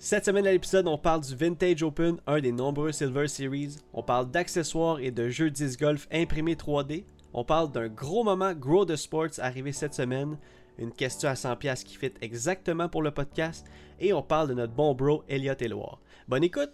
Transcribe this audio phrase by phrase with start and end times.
[0.00, 3.78] Cette semaine à l'épisode, on parle du Vintage Open, un des nombreux Silver Series.
[3.92, 7.04] On parle d'accessoires et de jeux 10 golf imprimés 3D.
[7.34, 10.38] On parle d'un gros moment Grow the Sports arrivé cette semaine.
[10.78, 13.66] Une question à 100$ qui fit exactement pour le podcast.
[13.98, 15.98] Et on parle de notre bon bro Elliot Eloire.
[16.28, 16.70] Bonne écoute!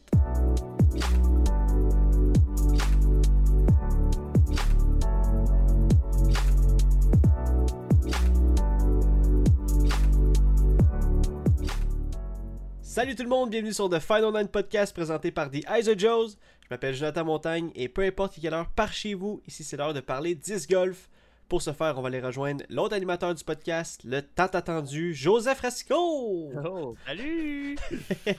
[12.95, 15.99] Salut tout le monde, bienvenue sur The Final Nine Podcast présenté par The Eyes of
[15.99, 16.37] Joes.
[16.63, 19.95] Je m'appelle Jonathan Montagne et peu importe quelle heure par chez vous, ici c'est l'heure
[19.95, 21.11] de parler 10 golf.
[21.49, 25.61] Pour ce faire, on va aller rejoindre l'autre animateur du podcast, le tant attendu Joseph
[25.61, 26.53] Rasco.
[26.65, 27.77] Oh, salut!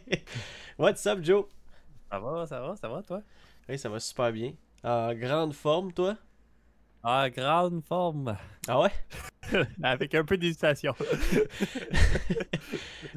[0.80, 1.48] What's up, Joe?
[2.10, 3.22] Ça va, ça va, ça va, toi?
[3.68, 4.54] Oui, ça va super bien.
[4.86, 6.16] En grande forme, toi?
[7.04, 8.38] Ah, grande forme.
[8.70, 8.94] Ah ouais?
[9.84, 10.94] Avec un peu d'hésitation.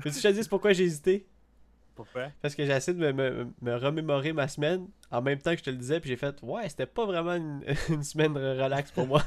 [0.03, 1.27] Que je te dise pourquoi j'ai hésité?
[1.97, 2.29] Pourquoi?
[2.41, 5.59] Parce que j'ai essayé de me, me- me remémorer ma semaine en même temps que
[5.59, 8.93] je te le disais, puis j'ai fait Ouais, c'était pas vraiment une, une semaine relax
[8.93, 9.25] pour moi.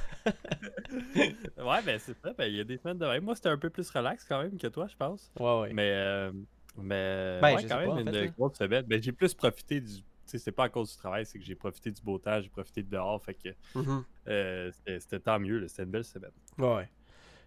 [1.58, 2.34] Ouais, ben c'est ça.
[2.38, 3.24] Ben, il y a des semaines de même.
[3.24, 5.32] Moi, c'était un peu plus relax quand même que toi, je pense.
[5.40, 5.74] Ouais, ouais.
[5.74, 6.32] Mais, euh,
[6.78, 8.86] mais Ben, ouais, quand même pas, en une fait, grosse semaine.
[8.88, 9.96] Ben, j'ai plus profité du.
[9.96, 12.40] Tu sais, c'est pas à cause du travail, c'est que j'ai profité du beau temps,
[12.40, 13.22] j'ai profité de dehors.
[13.22, 14.04] Fait que Mhm.
[14.30, 16.32] euh, c'était tant mieux, c'était une belle semaine.
[16.58, 16.90] Ouais, ouais.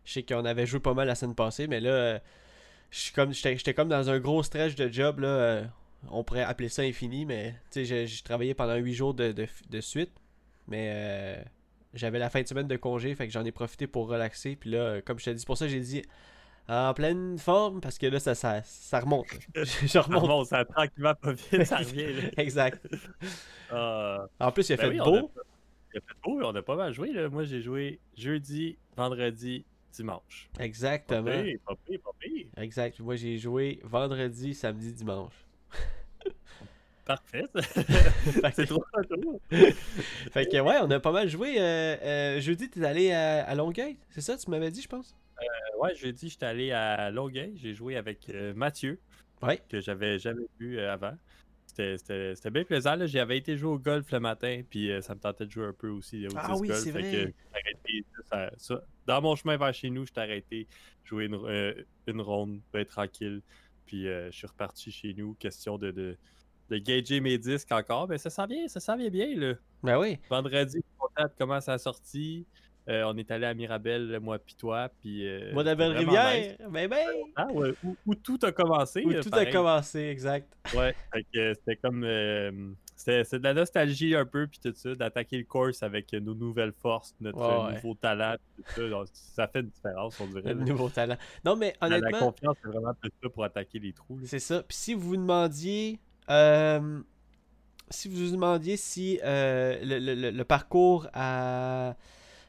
[0.05, 2.19] Je sais qu'on avait joué pas mal la semaine passée, mais là, euh,
[3.14, 5.20] comme, j'étais j'étais comme dans un gros stretch de job.
[5.20, 5.64] Là, euh,
[6.10, 9.47] on pourrait appeler ça infini, mais tu sais, j'ai travaillé pendant 8 jours de, de,
[9.70, 10.12] de suite.
[10.69, 11.42] Mais euh,
[11.94, 14.56] j'avais la fin de semaine de congé, fait que j'en ai profité pour relaxer.
[14.56, 16.02] Puis là, comme je t'ai dit, c'est pour ça que j'ai dit
[16.69, 19.27] en pleine forme, parce que là, ça, ça, ça remonte.
[19.55, 20.22] je Ça remonte.
[20.22, 22.30] remonte, ça tranquillement pas vite, ça revient.
[22.38, 22.86] exact.
[23.70, 25.16] Ah, En plus, il a Ben fait oui, beau.
[25.36, 25.42] a-
[25.94, 27.12] Il a fait beau, on a pas mal joué.
[27.12, 27.28] Là.
[27.28, 29.64] Moi, j'ai joué jeudi, vendredi,
[29.95, 30.48] dimanche.
[30.56, 31.42] Pas Exactement.
[31.42, 32.47] pire, pas pire, pas pire.
[32.56, 33.00] Exact.
[33.00, 35.34] Moi, j'ai joué vendredi, samedi, dimanche.
[37.05, 37.45] Parfait.
[37.55, 37.62] ça.
[37.83, 38.84] Fait que- C'est trop.
[39.50, 41.56] Fait que ouais, on a pas mal joué.
[41.59, 45.15] Euh, euh, jeudi, t'es allé à, à Longueuil, c'est ça, tu m'avais dit, je pense?
[45.78, 47.53] Ouais, jeudi, j'étais allé à Longueuil.
[47.56, 48.99] J'ai joué avec euh, Mathieu,
[49.43, 49.61] Ouais.
[49.69, 51.12] que j'avais jamais vu euh, avant.
[51.77, 52.95] C'était- C'était c'était bien plaisant.
[52.95, 53.07] là.
[53.07, 55.73] J'avais été jouer au golf le matin, puis euh, ça me tentait de jouer un
[55.73, 56.79] peu aussi au Ah oui, golf.
[56.81, 57.11] c'est fait vrai.
[57.11, 60.69] que j'ai arrêté, ça- ça- Dans mon chemin vers chez nous, j'étais arrêté,
[61.03, 61.75] jouer une, euh,
[62.07, 63.43] une ronde, bien tranquille.
[63.87, 65.35] Puis euh, je suis reparti chez nous.
[65.35, 66.17] Question de, de,
[66.71, 68.09] de gager mes disques encore.
[68.09, 69.35] Mais ça s'en vient, ça s'en vient bien.
[69.37, 69.55] Là.
[69.83, 70.19] Ben oui.
[70.31, 72.45] Vendredi, le contact commence à sortir.
[72.89, 74.91] Euh, on est allé à Mirabel, moi puis toi.
[75.00, 76.34] Puis, euh, Moi, la belle rivière.
[76.34, 76.56] nice.
[76.71, 77.06] Ben ben.
[77.34, 79.03] Ah ouais, où, où tout a commencé.
[79.06, 79.49] Où euh, tout pareil.
[79.49, 80.53] a commencé, exact.
[80.75, 80.94] Ouais,
[81.37, 82.05] euh, c'était comme.
[82.05, 82.50] euh,
[82.97, 86.73] c'est de la nostalgie un peu, puis tout ça, d'attaquer le course avec nos nouvelles
[86.73, 87.75] forces, notre ouais.
[87.75, 88.89] nouveau talent, tout ça.
[88.89, 90.53] genre, ça fait une différence, on dirait.
[90.55, 91.17] Le nouveau talent.
[91.44, 94.21] Non, mais La- La, honnêtement, confiance, c'est vraiment plus ça pour attaquer les trous.
[94.25, 94.62] c'est ça.
[94.62, 95.99] Puis si vous vous demandiez.
[97.91, 101.94] si vous vous demandiez si euh, le, le- le- le parcours à.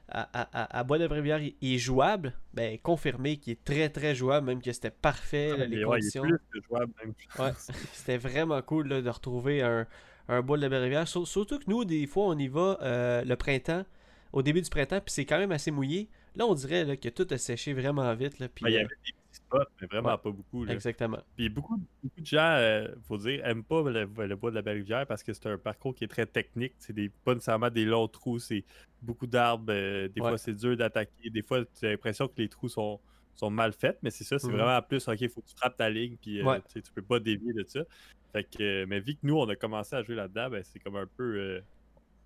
[0.07, 4.45] À, à, à- à Bois-de-Brévière il est jouable, ben confirmé qu'il est très très jouable,
[4.45, 6.21] même que c'était parfait, là, les il est conditions.
[6.21, 7.13] plus que jouable, même.
[7.17, 7.67] je Ouais, pense.
[7.93, 9.87] c'était vraiment cool là, de retrouver un,
[10.27, 11.05] un bois de.
[11.05, 13.83] Sur- Surtout que nous, des fois, on y va euh, le printemps,
[14.31, 16.09] au début du printemps, puis c'est quand même assez mouillé.
[16.35, 18.39] Là, on dirait là, que tout a séché vraiment vite.
[18.39, 20.17] Là, puis, Ouais, il y euh, avait des spots, mais vraiment Ouais.
[20.17, 20.65] pas beaucoup.
[20.65, 20.73] Là.
[20.73, 21.19] exactement.
[21.35, 24.61] Puis beaucoup, beaucoup de gens, euh, faut dire, aiment pas le, le bois de la
[24.61, 26.73] Belle-Rivière parce que c'est un parcours qui est très technique.
[26.79, 28.63] C'est des, pas nécessairement des longs trous, c'est
[29.01, 29.71] beaucoup d'arbres.
[29.71, 30.29] euh, des Ouais.
[30.29, 31.29] fois, c'est dur d'attaquer.
[31.29, 32.99] Des fois, tu as l'impression que les trous sont,
[33.35, 34.53] sont mal faits, mais c'est ça, c'est Mhm.
[34.55, 36.61] vraiment plus, OK, il faut que tu frappes ta ligne, puis euh, Ouais.
[36.73, 37.81] tu peux pas dévier de ça.
[38.33, 40.79] Fait que, euh, mais vu que nous, on a commencé à jouer là-dedans, ben, c'est
[40.79, 41.61] comme un peu.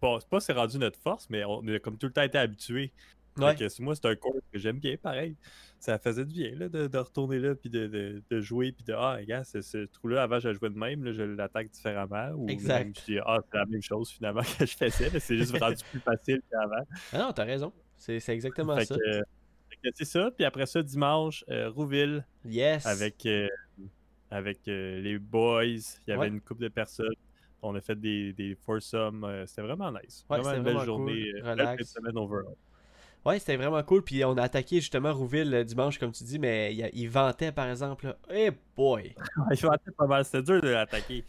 [0.01, 2.37] pas, c'est pas c'est rendu notre force, mais on a comme tout le temps été
[2.37, 2.93] habitués.
[3.43, 3.55] Ouais.
[3.55, 5.35] Fait que moi, c'est un cours que j'aime bien, pareil.
[5.79, 8.83] Ça faisait du bien là, de, de retourner là, puis de, de, de jouer, puis
[8.83, 11.69] de Ah, regarde, ce, ce trou-là, avant, je le jouais de même, là, je l'attaque
[11.71, 12.29] différemment.
[12.35, 12.83] Ou Exact.
[12.85, 15.57] même, je dis Ah, c'est la même chose finalement que je faisais, mais c'est juste
[15.57, 16.83] rendu plus facile qu'avant.
[17.13, 17.71] Ah non, t'as raison.
[17.97, 18.95] C'est exactement Fait ça.
[18.95, 19.21] euh,
[19.93, 20.31] c'est ça.
[20.35, 22.85] Puis après ça, dimanche, euh, Rouville, Yes.
[22.85, 23.47] avec, euh,
[24.31, 26.27] avec euh, les boys, il y avait Ouais.
[26.27, 27.13] une couple de personnes.
[27.61, 29.25] On a fait des, des foursomes.
[29.45, 30.25] c'était vraiment nice.
[30.29, 31.31] Ouais, vraiment une belle vraiment journée.
[31.31, 31.91] cool, euh, belle relax.
[31.93, 32.55] semaine overall.
[33.25, 34.01] Ouais, c'était vraiment cool.
[34.03, 37.51] Puis on a attaqué justement Rouville le dimanche, comme tu dis, mais il, il ventait
[37.51, 38.15] par exemple.
[38.31, 39.13] Eh boy!
[39.49, 40.25] Ouais, je vantais pas mal.
[40.25, 41.23] C'était dur de l'attaquer.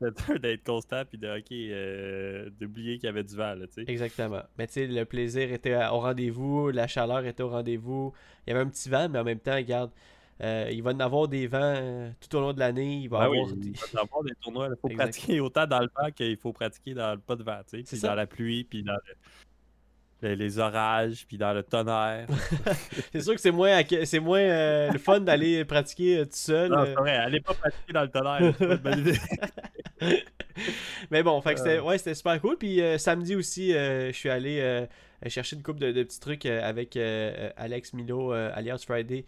[0.00, 1.28] C'était dur d'être constant puis de
[1.72, 3.90] euh, d'oublier qu'il y avait du vent, là, tu sais.
[3.90, 4.42] Exactement.
[4.58, 8.12] Mais tu sais, le plaisir était au rendez-vous, la chaleur était au rendez-vous.
[8.46, 9.90] Il y avait un petit vent, mais en même temps, regarde,
[10.42, 12.96] euh, il va y en avoir des vents euh, tout au long de l'année.
[13.02, 14.68] Il va y oui, avoir il des- va y avoir des tournois.
[14.70, 15.04] Il faut Exact.
[15.04, 17.82] pratiquer autant dans le vent qu'il faut pratiquer dans le pas de vent, tu sais.
[17.86, 19.14] C'est Puis dans la pluie, puis dans le...
[20.22, 22.26] les, les orages, puis dans le tonnerre.
[23.12, 26.70] c'est sûr que c'est moins, c'est moins euh, le fun d'aller pratiquer euh, tout seul.
[26.70, 26.84] non, euh.
[26.86, 29.18] c'est vrai, allez pas pratiquer dans le tonnerre, c'est pas une bonne idée.
[31.10, 32.56] Mais bon, fait que c'était, ouais, c'était super cool.
[32.56, 34.86] Puis euh, samedi aussi, je suis allé
[35.26, 39.24] chercher une coupe de, de petits trucs avec Alex Milo, alias Friday,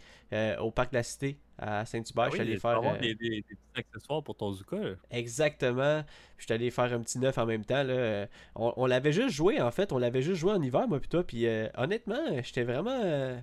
[0.59, 2.25] au parc de la Cité à Saint-Hubert.
[2.25, 2.71] Ah je suis allé faire.
[2.71, 4.77] avoir euh, des, des- des petits accessoires pour ton Zuka.
[4.77, 4.95] là.
[5.11, 6.03] Exactement.
[6.37, 7.83] Je suis allé faire un petit neuf en même temps.
[7.83, 8.27] Là.
[8.55, 9.91] On, on l'avait juste joué en fait.
[9.91, 11.23] On l'avait juste joué en hiver, moi toi.
[11.25, 12.99] Puis euh, honnêtement, j'étais vraiment.
[13.03, 13.39] euh,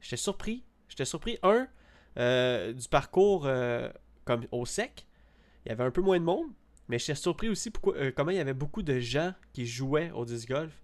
[0.00, 0.64] j'étais surpris.
[0.88, 1.66] J'étais surpris, un,
[2.72, 3.48] du parcours
[4.24, 5.06] comme au sec.
[5.64, 6.46] Il y avait un peu moins de monde.
[6.88, 10.26] Mais j'étais surpris aussi pourquoi, comment il y avait beaucoup de gens qui jouaient au
[10.26, 10.82] disc golf.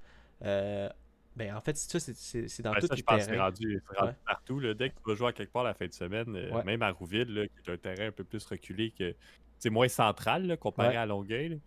[1.36, 2.12] Ben en fait, c'est ça,
[2.48, 3.44] c'est- dans Ouais, tous ça, les je pense que c'est terrains.
[3.44, 4.16] rendu, rendu Ouais.
[4.26, 4.60] partout.
[4.60, 4.74] là.
[4.74, 6.90] Dès que tu vas jouer à quelque part la fin de semaine, euh, même à
[6.90, 9.14] Rouville, là, qui est un terrain un peu plus reculé, que
[9.58, 10.96] c'est moins central là, comparé Ouais.
[10.96, 11.60] à Longueuil,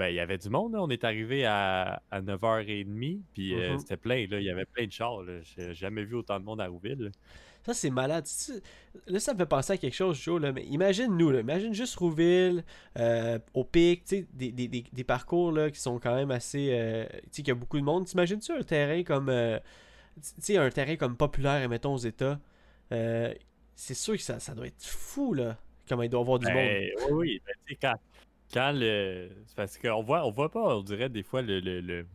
[0.00, 0.72] ben, il y avait du monde.
[0.72, 0.82] là.
[0.82, 3.78] On est arrivé à, à 9h30, puis euh, Mhm.
[3.78, 4.26] c'était plein.
[4.28, 4.38] Là.
[4.40, 5.20] Il y avait plein de chars.
[5.42, 6.98] J'ai jamais vu autant de monde à Rouville.
[6.98, 7.10] là.
[7.62, 8.24] Ça, c'est malade.
[9.06, 10.40] Là, ça me fait penser à quelque chose, Joe.
[10.40, 10.50] Là.
[10.52, 11.40] Mais imagine nous, là.
[11.40, 12.64] imagine juste Rouville,
[12.98, 16.30] euh, au pic, tu sais, des, des, des, des parcours là, qui sont quand même
[16.30, 16.68] assez.
[16.72, 18.06] euh, tu sais, qu'il y a beaucoup de monde.
[18.06, 19.28] T'imagines-tu un terrain comme.
[19.28, 19.58] euh,
[20.16, 22.40] tu sais, un terrain comme populaire, mettons, aux États
[23.74, 25.56] C'est sûr que ça, ça doit être fou, là.
[25.88, 26.54] Comment il doit y avoir du monde.
[26.54, 27.42] Ben, oui, oui.
[27.68, 27.94] ben, quand,
[28.52, 29.28] quand le.
[29.56, 32.06] Parce qu'on voit, on voit pas, on dirait des fois le, le, le,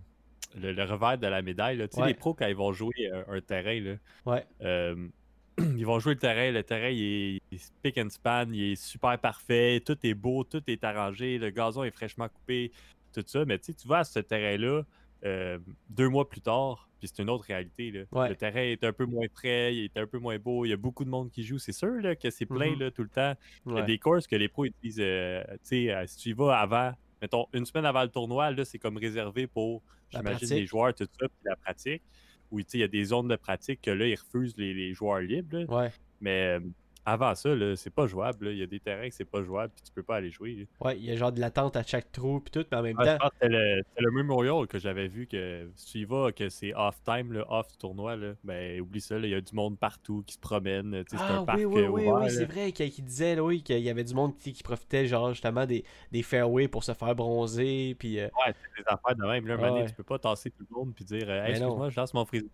[0.57, 1.77] le- le revers de la médaille.
[1.77, 1.87] là.
[1.87, 2.07] Tu sais, Ouais.
[2.09, 3.95] les pros, quand ils vont jouer un, un terrain, là,
[4.25, 4.45] Ouais.
[4.61, 5.07] euh,
[5.77, 6.51] ils vont jouer le terrain.
[6.51, 10.13] Le terrain, il est, il est spick and span, il est super parfait, tout est
[10.13, 12.71] beau, tout est arrangé, le gazon est fraîchement coupé,
[13.13, 13.45] tout ça.
[13.45, 14.83] Mais tu sais, tu vas à ce terrain-là
[15.25, 15.57] euh,
[15.89, 17.91] deux mois plus tard, puis c'est une autre réalité.
[17.91, 18.03] Là.
[18.11, 18.29] Ouais.
[18.29, 20.73] Le terrain est un peu moins frais, il est un peu moins beau, il y
[20.73, 21.57] a beaucoup de monde qui joue.
[21.57, 22.79] C'est sûr là, que c'est plein Mhm.
[22.79, 23.33] là, tout le temps.
[23.65, 24.99] Il y a des courses que les pros utilisent.
[24.99, 26.91] euh, tu sais, euh, si tu y vas avant,
[27.21, 31.05] mettons, une semaine avant le tournoi, là, c'est comme réservé pour, j'imagine, les joueurs, tout
[31.05, 32.03] ça, puis la pratique.
[32.51, 35.19] Où, il y a des zones de pratique que là, ils refusent les, les joueurs
[35.19, 35.57] libres.
[35.57, 35.65] là.
[35.65, 35.91] Ouais.
[36.21, 36.59] Mais euh,
[37.05, 38.45] avant ça, là, c'est pas jouable.
[38.45, 38.51] là.
[38.51, 40.55] Il y a des terrains que c'est pas jouable, puis tu peux pas aller jouer.
[40.55, 40.87] là.
[40.87, 42.95] Ouais, il y a genre de l'attente à chaque trou, puis tout, mais en même
[42.99, 43.29] Ah, temps.
[43.33, 47.33] c'était le, le Memorial que j'avais vu que si tu y vas, que c'est off-time,
[47.33, 50.23] là, off du tournoi, là, ben oublie ça, là, il y a du monde partout
[50.25, 51.03] qui se promène.
[51.07, 53.61] C'est Ah un parc oui, oui, euh, oui, ouvert, oui, c'est vrai qu'il disait oui,
[53.61, 56.93] qu'il y avait du monde qui, qui profitait genre justement des, des fairways pour se
[56.93, 59.45] faire bronzer, puis euh, Ouais, c'est des affaires de même.
[59.47, 59.85] Là, Ouais.
[59.85, 62.49] tu peux pas tasser tout le monde puis dire Hey, excuse-moi, je lance mon frisbee.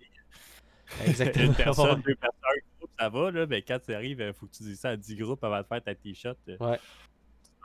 [1.05, 1.45] exactement.
[1.45, 2.39] Une personne, deux personnes,
[3.01, 5.15] ça va, là, mais quand tu arrives, il faut que tu dises ça à 10
[5.15, 6.37] groupes avant de faire ta t-shirt.
[6.49, 6.79] euh, Ouais.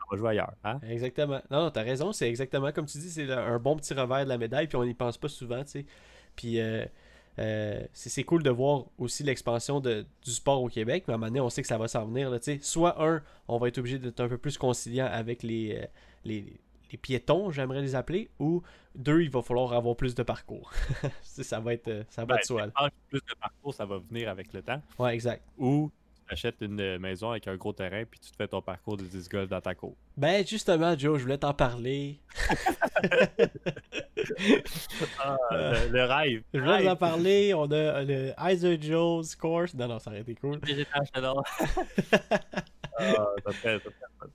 [0.09, 0.55] On va jouer ailleurs.
[0.65, 0.79] Hein?
[0.89, 1.41] Exactement.
[1.51, 4.29] Non, non, t'as raison, c'est exactement comme tu dis, c'est un bon petit revers de
[4.29, 5.87] la médaille, puis on n'y pense pas souvent, tu sais.
[6.37, 6.85] Puis euh,
[7.41, 11.27] euh, c'est cool de voir aussi l'expansion du sport au Québec, mais à un moment
[11.29, 12.59] donné, on sait que ça va s'en venir, là, tu sais.
[12.63, 15.87] Soit un, on va être obligé d'être un peu plus conciliant avec les, euh,
[16.25, 16.61] les,
[16.91, 18.63] les piétons, j'aimerais les appeler, ou
[18.95, 20.71] deux, il va falloir avoir plus de parcours.
[21.23, 22.69] Ça, ça va être, euh, ça va Ben, être soit.
[23.09, 24.81] plus de parcours, ça va venir avec le temps.
[24.99, 25.43] Ouais, exact.
[25.59, 25.91] Ou
[26.27, 28.97] tu achètes une euh, maison avec un gros terrain puis tu te fais ton parcours
[28.97, 29.95] de 10 golf dans ta cour.
[30.17, 32.19] Ben justement, Joe, je voulais t'en parler.
[35.51, 36.43] le, le rêve.
[36.53, 37.55] Je voulais vous en parler.
[37.55, 39.75] On a le Heiser Joe's Course.
[39.75, 40.59] Non, non, ça aurait été cool.
[42.99, 43.27] Ah,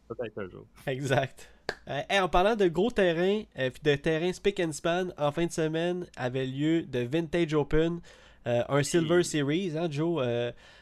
[0.08, 0.68] Peut-être un jour.
[0.86, 1.50] Exact.
[1.88, 5.32] Euh, hey, en parlant de gros terrains, euh, puis de terrains spick and span, en
[5.32, 8.00] fin de semaine avait lieu de Vintage Open,
[8.48, 10.24] euh, un Silver Series, hein, Joe,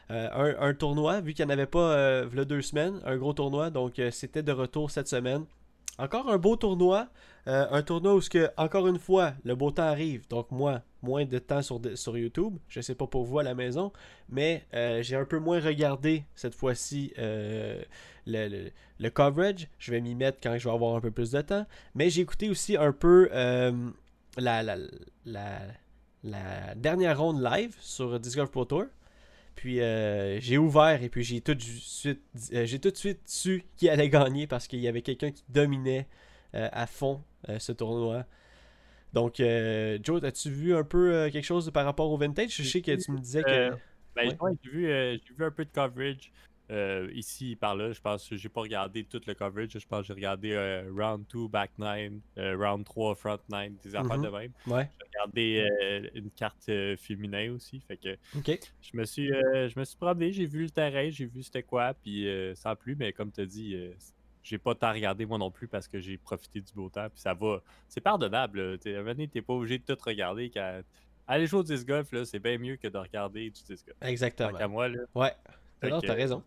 [0.09, 4.01] un, un tournoi, vu qu'il n'y en avait pas deux semaines, un gros tournoi, donc
[4.11, 5.45] c'était de retour cette semaine.
[5.97, 7.07] Encore un beau tournoi,
[7.49, 11.25] euh, un tournoi où, que, encore une fois, le beau temps arrive, donc moi, moins
[11.25, 13.91] de temps sur, sur YouTube, je sais pas pour vous à la maison,
[14.29, 17.81] mais euh, j'ai un peu moins regardé cette fois-ci euh,
[18.27, 19.67] le, le- coverage.
[19.79, 21.65] Je vais m'y mettre quand je vais avoir un peu plus de temps.
[21.95, 23.29] Mais j'ai écouté aussi un peu
[24.37, 24.77] la, la,
[25.25, 28.85] la, dernière ronde live sur Disc Golf Pro Tour.
[29.55, 29.77] Puis
[30.39, 34.09] j'ai ouvert et puis j'ai tout de suite j'ai tout de suite su qui allait
[34.09, 36.07] gagner parce qu'il y avait quelqu'un qui dominait
[36.53, 37.23] à fond
[37.59, 38.25] ce tournoi.
[39.13, 42.55] Donc euh, Joe, as-tu vu un peu euh, quelque chose par rapport au vintage?
[42.55, 43.75] Je sais que tu me disais que Euh,
[44.15, 44.51] Ben, Ouais.
[44.63, 46.31] j'ai vu, euh, un peu de coverage
[46.71, 47.91] euh, ici par là.
[47.91, 49.71] Je pense que j'ai pas regardé tout le coverage.
[49.73, 53.71] Je pense que j'ai regardé euh, round 2, back 9, euh, round 3, front 9,
[53.81, 54.25] des affaires Mhm.
[54.25, 54.51] de même.
[54.67, 57.79] ouais, J'ai regardé euh, une carte euh, féminin aussi.
[57.79, 58.59] Fait que OK.
[58.81, 61.63] je me suis, euh, je me suis promené, j'ai vu le terrain, j'ai vu c'était
[61.63, 63.93] quoi, puis euh, sans plus, mais comme tu as dit, euh,
[64.43, 67.19] j'ai pas tant regardé moi non plus parce que j'ai profité du beau temps, puis
[67.19, 67.61] ça va.
[67.87, 68.77] C'est pardonnable.
[68.79, 70.49] T'es- À un t'es pas obligé de tout regarder.
[70.49, 70.81] Quand...
[71.27, 73.97] Aller jouer au disc golf, là, c'est bien mieux que de regarder du disc golf.
[74.01, 74.51] Exactement.
[74.51, 74.99] Tant qu'à moi, là.
[75.13, 75.33] Ouais.
[75.81, 76.43] Fait Non, que- t'as raison.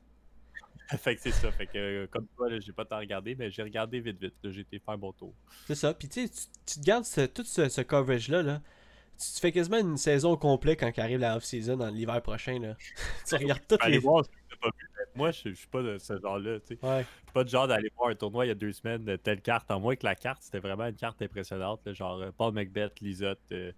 [0.99, 1.51] fait que c'est ça.
[1.53, 4.35] Fait que euh, comme toi, là, j'ai pas tant regardé, mais j'ai regardé vite vite.
[4.43, 4.51] là.
[4.51, 5.33] J'ai été faire mon tour.
[5.67, 5.95] C'est ça.
[5.95, 8.43] Puis tu sais, tu- te gardes ce- tout ce, ce coverage-là.
[8.43, 8.61] Là.
[9.19, 12.59] tu fais quasiment une saison complète quand arrive la off-season dans l'hiver prochain.
[12.59, 12.77] Là.
[13.29, 13.99] tu regardes toutes Allez les.
[14.01, 14.31] voir si
[14.61, 14.89] pas vu.
[15.15, 16.61] Moi, je je suis pas de ce genre-là.
[16.61, 16.79] tu sais.
[16.87, 17.03] Ouais.
[17.03, 19.17] Je suis pas du genre d'aller voir un tournoi il y a deux semaines de
[19.17, 19.71] telle carte.
[19.71, 21.81] En moins que la carte, c'était vraiment une carte impressionnante.
[21.87, 23.73] là, genre euh, Paul Macbeth, Lizotte, euh,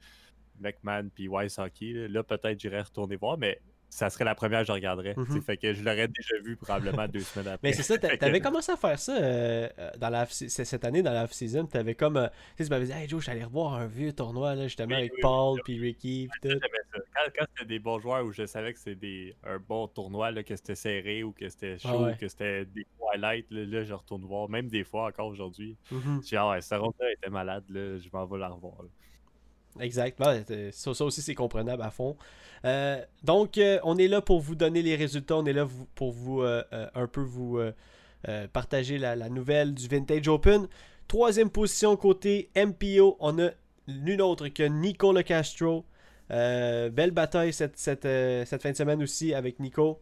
[0.61, 1.93] McMahon, puis Wise Hockey.
[1.93, 3.61] Là, Là, peut-être j'irais retourner voir, mais
[3.95, 5.15] ça serait la première que je regarderais.
[5.17, 5.41] Mhm.
[5.41, 7.69] Fait que je l'aurais déjà vu probablement deux semaines après.
[7.69, 11.01] Mais c'est ça, t'avais commencé à faire ça euh, euh, dans la, c- cette année
[11.03, 11.67] dans la off-season.
[11.67, 12.17] T'avais comme.
[12.17, 15.13] euh, tu m'avais dit, hey Joe, j'allais revoir un vieux tournoi, là, justement, Oui, avec
[15.13, 16.61] oui, Paul, puis Ricky, puis Ça, tout.
[16.61, 16.69] ça.
[17.15, 20.43] Quand, quand c'était des bons joueurs où je savais que c'était un bon tournoi, là,
[20.43, 22.13] que c'était serré ou que c'était chaud, Ah ouais.
[22.13, 22.85] ou que c'était des
[23.15, 24.49] highlights, là, là, je retourne voir.
[24.49, 25.77] Même des fois encore aujourd'hui.
[25.93, 26.21] Mhm.
[26.23, 28.83] Je dis, ah ouais, ce ronde-là était malade, là, je m'en vais la revoir.
[28.83, 28.89] là.
[29.81, 30.23] Exact.
[30.73, 32.17] Ça, aussi, c'est comprenable à fond.
[32.65, 35.37] Euh, donc, euh, on est là pour vous donner les résultats.
[35.37, 36.63] On est là pour vous euh,
[36.95, 37.61] un peu vous
[38.53, 40.67] partager la, nouvelle du Vintage Open.
[41.09, 43.51] Troisième position côté MPO, on a
[43.89, 45.85] nul autre que Nico Castro.
[46.31, 50.01] Belle bataille cette, cette, cette fin de semaine aussi avec Nico.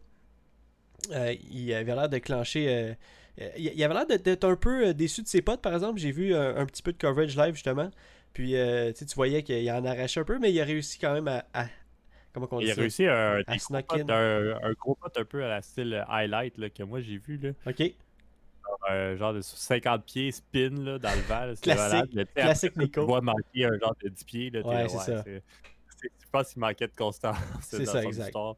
[1.11, 2.95] Il avait l'air de clencher.
[3.57, 5.99] il avait l'air d'être un peu déçu de ses potes, par exemple.
[5.99, 7.91] J'ai vu un petit peu de coverage live justement.
[8.33, 11.27] Puis euh, tu voyais qu'il en arrachait un peu, mais il a réussi quand même
[11.27, 11.45] à.
[11.53, 11.67] à-
[12.33, 12.81] comment on dit Il a ça?
[12.81, 13.53] réussi un, À
[14.13, 17.17] un, un gros pote un peu à la style euh, highlight là, que moi j'ai
[17.17, 17.37] vu.
[17.37, 17.51] Là.
[17.67, 17.83] Ok.
[18.89, 21.53] Un genre de 50 pieds spin là, dans le vent.
[21.61, 22.33] Classique.
[22.33, 23.01] Classique Nico.
[23.01, 24.49] Tu vois manquer un genre de 10 pieds.
[24.49, 25.23] Là, Ouais, c'est ça.
[25.25, 27.37] Je pense qu'il manquait de constance.
[27.61, 28.25] C'est dans ça, son exact.
[28.25, 28.55] histoire.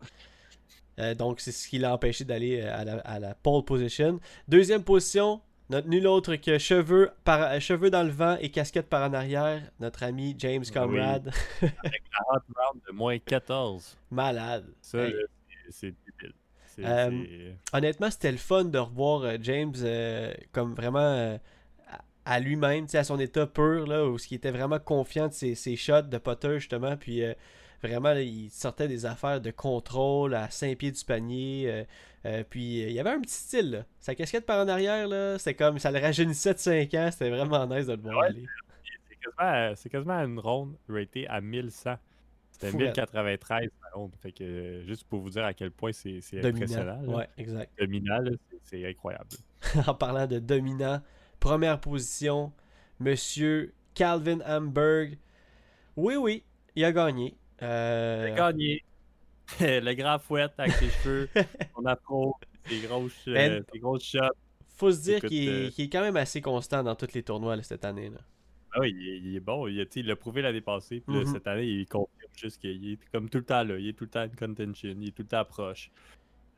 [1.00, 4.20] Euh, donc, c'est ce qui l'a empêché d'aller euh, à la pole position.
[4.48, 9.10] Deuxième position, notre nul autre que cheveux, par, cheveux dans le vent et casquette par
[9.10, 11.32] en arrière, notre ami James Comrade.
[11.60, 11.72] 40
[12.56, 13.98] rounds de moins 14.
[14.12, 14.66] Malade.
[14.82, 15.14] Ça, Hey.
[15.70, 16.34] c'est- débile.
[16.80, 21.38] Euh, Honnêtement, c'était le fun de revoir euh, James euh, comme vraiment euh,
[22.26, 25.78] à, lui-même, à son état pur, là, où il était vraiment confiant de ses, ses
[25.78, 26.98] shots de putter, justement.
[26.98, 27.24] Puis
[27.88, 31.66] vraiment, là, il sortait des affaires de contrôle à 5 pieds du panier.
[31.68, 31.84] euh,
[32.26, 33.72] euh, puis euh, il y avait un petit style.
[33.72, 33.86] Là.
[34.00, 37.10] Sa casquette par en arrière, là, c'était comme ça le rajeunissait de 5 ans.
[37.12, 38.26] C'était vraiment nice de le voir Ouais.
[38.28, 38.46] aller.
[39.10, 41.96] C'est quasiment, c'est quasiment une ronde ratée à 1100.
[42.52, 44.14] C'était Fou, 1093 la ronde.
[44.22, 47.04] Fait que, juste pour vous dire à quel point c'est c'est impressionnant.
[47.06, 47.72] Ouais, exact.
[47.80, 48.24] Dominant,
[48.64, 49.30] c'est incroyable.
[49.88, 51.02] en parlant de dominant,
[51.40, 52.54] première position,
[53.00, 55.18] Monsieur Calvin Hamburg.
[55.98, 56.44] Oui, oui,
[56.76, 57.36] il a gagné.
[57.62, 58.84] Euh, gagné.
[59.60, 61.30] le grand fouette avec ses cheveux,
[61.76, 62.36] son afro,
[62.68, 64.20] ses grosses, euh, Ben- ses grosses shots.
[64.76, 67.14] faut se dire Écoute, qu'il est, euh, qu'il est quand même assez constant dans tous
[67.14, 68.10] les tournois là, cette année.
[68.10, 68.18] Là.
[68.74, 69.68] Ah oui, il est, il est bon.
[69.68, 71.00] Il l'a prouvé l'année passée.
[71.06, 71.32] Puis là, Mhm.
[71.34, 73.78] cette année, il confirme juste qu'il est comme tout le temps là.
[73.78, 74.96] Il est tout le temps en contention.
[75.00, 75.92] Il est tout le temps proche.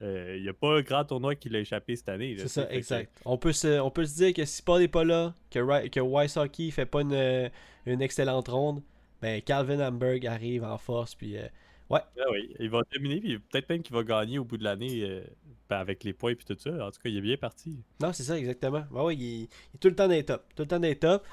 [0.01, 2.35] Euh, il n'y a pas un grand tournoi qui l'a échappé cette année.
[2.39, 3.19] C'est ça, que- exact.
[3.25, 5.99] On peut, se, on peut se dire que si Paul n'est pas là, que, que
[5.99, 7.51] Wise Hockey fait pas une,
[7.85, 8.81] une excellente ronde,
[9.21, 11.15] ben Calvin Hamburg arrive en force.
[11.15, 11.47] Puis, euh,
[11.91, 15.01] Ah oui, il va dominer, puis peut-être même qu'il va gagner au bout de l'année
[15.03, 15.23] euh,
[15.69, 16.69] ben, avec les points et tout ça.
[16.85, 17.77] En tout cas, il est bien parti.
[18.01, 18.83] Non, c'est ça, exactement.
[18.91, 19.43] Ouais, ouais, il, est, il
[19.75, 20.43] est tout le temps dans les tops.
[20.55, 21.25] Tout le temps dans les tops.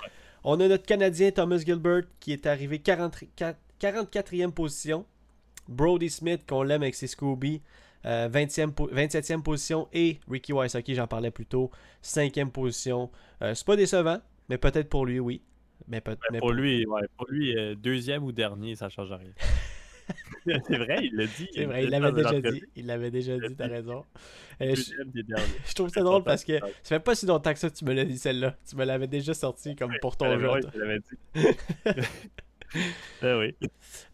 [0.44, 5.06] On a notre Canadien Thomas Gilbert qui est arrivé 44, 44e position.
[5.68, 7.62] Brody Smith, qu'on l'aime avec ses Scooby,
[8.04, 9.88] euh, 20e, po- 27e position.
[9.94, 11.70] Et Ricky Wysocki, j'en parlais plus tôt,
[12.02, 13.10] 5e position.
[13.40, 14.18] Euh, c'est pas décevant,
[14.50, 15.40] mais peut-être pour lui, oui.
[15.88, 19.32] Mais, peut- mais pour, lui, ouais, pour lui, euh, deuxième ou dernier, ça change rien.
[20.46, 21.48] c'est vrai, il l'a dit.
[21.54, 22.62] C'est vrai, il l'a l'avait déjà dit.
[22.76, 24.04] Il l'avait déjà dit, t'as raison.
[24.60, 25.44] Euh, je, Deuxième des derniers.
[25.66, 27.92] je trouve ça drôle parce que ça fait pas si longtemps que ça tu me
[27.92, 28.56] l'as dit celle-là.
[28.68, 30.48] Tu me l'avais déjà sorti comme pour ton jeu.
[30.74, 31.94] je l'avais dit.
[33.22, 33.54] Ben oui.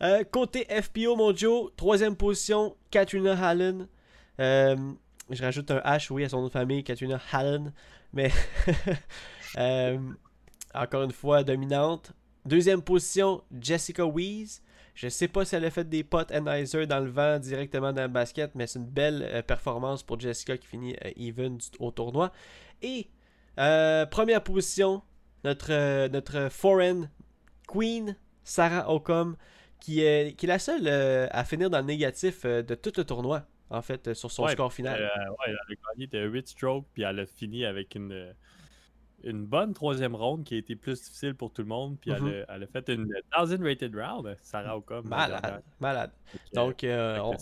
[0.02, 3.88] Euh, côté FPO Mojo, troisième position, Katrina Hallen.
[4.38, 4.76] Euh,
[5.30, 7.72] je rajoute un H, oui, à son nom de famille, Katrina Hallen.
[8.12, 8.30] Mais
[10.74, 12.12] encore une fois, dominante.
[12.44, 14.62] Deuxième position, Jessica Weeze.
[14.94, 18.02] Je sais pas si elle a fait des potes Enizer dans le vent directement dans
[18.02, 21.66] le basket, mais c'est une belle euh, performance pour Jessica qui finit euh, even du-
[21.78, 22.32] au tournoi.
[22.82, 23.08] Et
[23.58, 25.02] euh, première position,
[25.44, 27.08] notre, notre foreign
[27.68, 29.36] queen, Sarah Ocom,
[29.80, 30.86] qui est, qui est la seule
[31.30, 34.72] à finir dans le négatif de tout le tournoi, en fait, sur son Ouais, score
[34.72, 35.00] final.
[35.00, 35.08] Ouais,
[35.46, 38.34] elle a gagné de 8 strokes, puis elle a fini avec une,
[39.24, 41.98] une bonne troisième ronde qui a été plus difficile pour tout le monde.
[42.00, 42.28] Puis Mhm.
[42.28, 45.06] elle, a, elle a fait une 1000 rated round, Sarah Ocom.
[45.06, 46.10] malade, malade.
[46.54, 47.36] Donc, euh, que on,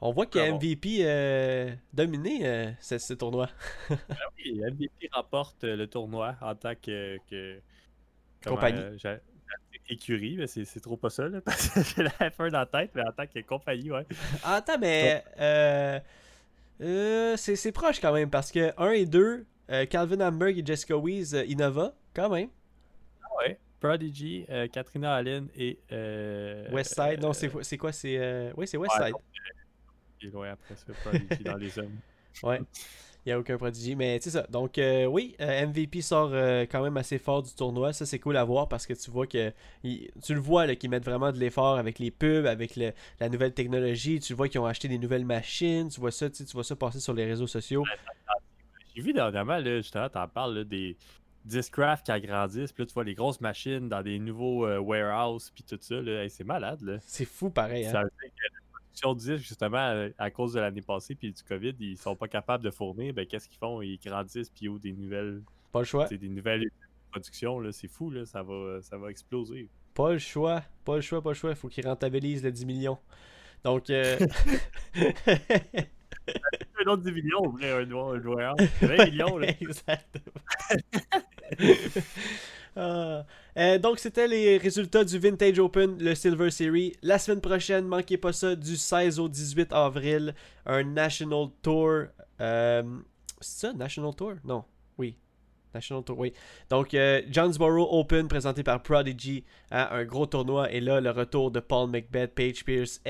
[0.00, 0.38] on voit que.
[0.52, 3.48] MVP euh, dominé euh, ce, ce tournoi.
[3.90, 3.94] Ah
[4.36, 7.18] oui, MVP remporte euh, le tournoi en tant que.
[7.30, 7.60] que
[8.42, 8.80] comment, Compagnie.
[8.80, 9.18] euh,
[9.88, 12.92] écurie, mais c'est trop pas ça, là, parce que j'ai la F1 dans la tête,
[12.94, 14.06] mais en tant que compagnie, ouais.
[14.42, 16.00] Ah, attends, mais euh,
[16.80, 20.96] euh, c'est proche quand même, parce que 1 et 2, euh, Calvin Hamburg et Jessica
[20.96, 22.48] Weeze euh, innova, quand même.
[23.38, 23.58] Ouais.
[23.80, 25.78] Prodigy, euh, Katrina Allen et.
[25.90, 28.52] Euh, Westside, non, c'est quoi C'est.
[28.56, 29.14] Oui, c'est Westside.
[30.22, 31.96] Et loin après ça, Prodigy dans les hommes.
[32.42, 32.60] Ouais.
[33.24, 33.94] Il n'y a aucun prodigie.
[33.94, 34.46] Mais c'est ça.
[34.48, 37.92] Donc, euh, oui, euh, MVP sort euh, quand même assez fort du tournoi.
[37.92, 39.52] Ça, c'est cool à voir parce que tu vois que.
[39.84, 43.28] il- tu le vois qu'ils mettent vraiment de l'effort avec les pubs, avec le- la
[43.28, 44.18] nouvelle technologie.
[44.18, 45.88] Tu vois qu'ils ont acheté des nouvelles machines.
[45.88, 47.84] Tu vois ça, tu sais, tu vois ça passer sur les réseaux sociaux.
[48.94, 50.96] J'ai vu dernièrement, là, justement, t'en parles, là, des
[51.44, 55.50] Discraft qui agrandissent, puis là, tu vois les grosses machines dans des nouveaux euh, warehouses,
[55.50, 56.22] puis tout ça, là.
[56.22, 56.98] Hey, c'est malade, là.
[57.00, 57.86] C'est fou pareil.
[57.86, 57.92] Hein?
[57.92, 61.32] Ça veut dire que la production de disques, justement, à cause de l'année passée, puis
[61.32, 63.82] du COVID, ils sont pas capables de fournir, ben qu'est-ce qu'ils font?
[63.82, 66.06] Ils grandissent, puis ils ouvrent des nouvelles, Pas le choix.
[66.06, 66.70] c'est des nouvelles
[67.10, 67.72] productions, là.
[67.72, 68.24] C'est fou, là.
[68.24, 69.68] Ça va, ça va exploser.
[69.94, 70.62] Pas le choix.
[70.84, 71.50] Pas le choix, pas le choix.
[71.50, 72.98] Il faut qu'ils rentabilisent le 10 millions.
[73.64, 73.90] Donc.
[73.90, 74.16] euh,
[76.84, 78.68] Un autre 10 millions, ouvrir un, un warehouse.
[78.80, 79.48] 20 millions, là.
[79.60, 80.42] Exactement.
[82.74, 83.26] Ah.
[83.58, 86.94] Euh, donc, c'était les résultats du Vintage Open, le Silver Series.
[87.02, 92.04] La semaine prochaine, manquez pas ça, du 16 au 18 avril, un National Tour.
[92.40, 92.82] Euh,
[93.40, 94.34] c'est ça, National Tour?
[94.44, 94.64] Non.
[94.96, 95.16] Oui.
[95.74, 96.32] National Tour, oui.
[96.70, 100.72] Donc, euh, Jonesboro Open, présenté par Prodigy, hein, un gros tournoi.
[100.72, 103.00] Et là, le retour de Paul McBeth, Paige Pierce,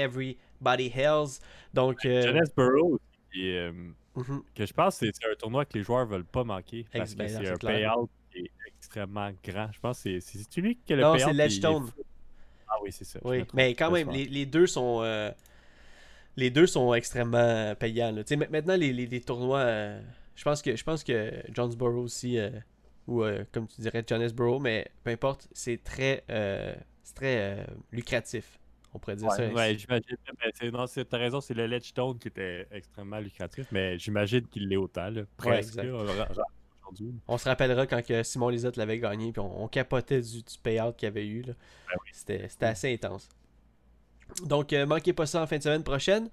[0.64, 1.40] Everybody Hells.
[1.75, 3.00] Donc, euh, Jonesboro,
[3.33, 3.73] qui est, euh,
[4.14, 6.87] mhm, que je pense que c'est c'est un tournoi que les joueurs veulent pas manquer
[6.92, 7.92] parce que ben, c'est c'est un clair.
[7.95, 9.71] payout qui est extrêmement grand.
[9.73, 11.19] Je pense que c'est- c'est c'est lui qui a le Non, payout.
[11.21, 11.90] c'est puis il est Ledgestone.
[12.69, 13.19] Ah oui, c'est ça.
[13.25, 15.31] Oui, mais quand même, les, les deux sont euh,
[16.37, 18.12] les deux sont extrêmement payants.
[18.12, 18.23] là.
[18.50, 19.66] Maintenant les, les- les tournois,
[20.35, 22.38] je pense que je pense que Jonesboro aussi
[23.09, 26.25] ou comme tu dirais Johannesboro, mais peu importe, c'est très
[27.02, 28.59] c'est très lucratif.
[28.94, 29.38] On pourrait dire ça.
[29.38, 29.54] Ouais, ainsi.
[29.54, 30.16] ouais, j'imagine.
[30.38, 34.46] mais c'est- Non, c'est- t'as raison, c'est le Ledgestone qui était extrêmement lucratif, mais j'imagine
[34.46, 35.08] qu'il l'est autant.
[35.11, 35.80] Là, presque.
[37.26, 40.58] On se rappellera quand que Simon Lisotte l'avait gagné, puis on, on capotait du, du
[40.62, 41.42] payout qu'il y avait eu.
[41.42, 41.54] Ben
[42.02, 42.11] oui.
[42.12, 43.28] C'était c'était assez intense.
[44.44, 46.28] Donc, euh, manquez pas ça en fin de semaine prochaine.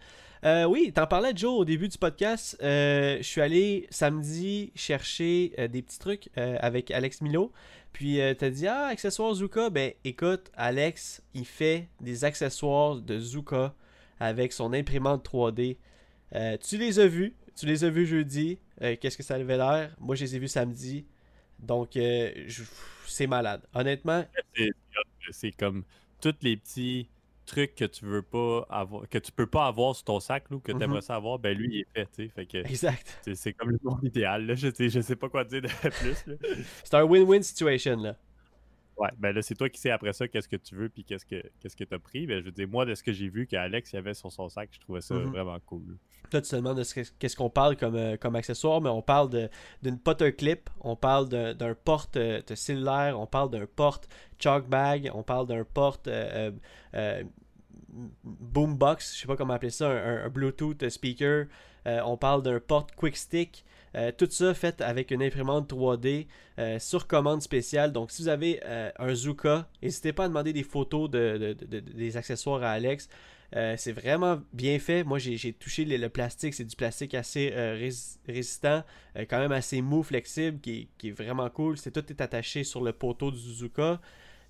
[0.46, 2.58] Euh, oui, t'en parlais, Joe, au début du podcast.
[2.62, 7.52] Euh, je suis allé samedi chercher euh, des petits trucs avec Alex Milo.
[7.92, 9.70] Puis, t'as dit, ah, accessoires Zuka.
[9.70, 13.74] Ben, écoute, Alex, il fait des accessoires de Zuka
[14.20, 15.78] avec son imprimante 3D.
[16.36, 17.34] Euh, tu les as vus.
[17.58, 18.60] Tu les as vus jeudi.
[18.80, 19.94] Qu'est-ce que ça avait l'air?
[20.00, 21.06] Moi, je les ai vus samedi.
[21.60, 21.98] Donc,
[23.08, 23.62] c'est malade.
[23.74, 24.24] Honnêtement,
[24.56, 24.70] C'est-
[25.32, 25.84] C'est comme
[26.22, 27.10] tous les petits
[27.50, 30.60] trucs que tu veux pas avoir, que tu peux pas avoir sur ton sac, ou
[30.60, 32.30] que tu aimerais ça avoir, ben lui, il est fait, tu sais.
[32.30, 33.20] Fait que exact.
[33.34, 34.56] c'est- comme le monde idéal, là.
[34.56, 36.26] Je je sais pas quoi dire de plus.
[36.84, 38.16] C'est un win-win situation, là.
[39.00, 41.26] Ouais, ben là, c'est toi qui sais après ça qu'est-ce que tu veux puis qu'est-ce
[41.26, 42.28] que qu'est-ce que t'as pris.
[42.28, 44.50] Ben, je veux dire, moi, de ce que j'ai vu qu'Alex y avait sur son
[44.50, 45.30] sac, je trouvais ça Mhm.
[45.32, 45.98] vraiment cool.
[46.34, 48.90] Là, tu te demandes de ce que- qu'est-ce qu'on parle comme, euh, comme accessoire, mais
[48.90, 49.50] on parle
[49.82, 54.68] d'une Potter Clip, on parle d'un porte euh, de cellulaire, on parle d'un porte chalk
[54.68, 56.52] bag, on parle d'un porte euh,
[58.24, 61.46] boombox, je sais pas comment appeler ça, un, Bluetooth speaker,
[61.86, 66.28] on parle d'un porte quick stick, euh, tout ça fait avec une imprimante 3D
[66.60, 67.92] euh, sur commande spéciale.
[67.92, 71.54] Donc, si vous avez euh, un Zuka, n'hésitez pas à demander des photos de, de-
[71.54, 73.10] de- de- des accessoires à Alex.
[73.78, 75.04] C'est vraiment bien fait.
[75.04, 76.54] Moi, j'ai touché le, plastique.
[76.54, 77.90] C'est du plastique assez rés-
[78.28, 78.84] résistant,
[79.28, 81.76] quand même assez mou, flexible, qui, est- vraiment cool.
[81.76, 84.00] C'est tout est attaché sur le poteau du Zuka.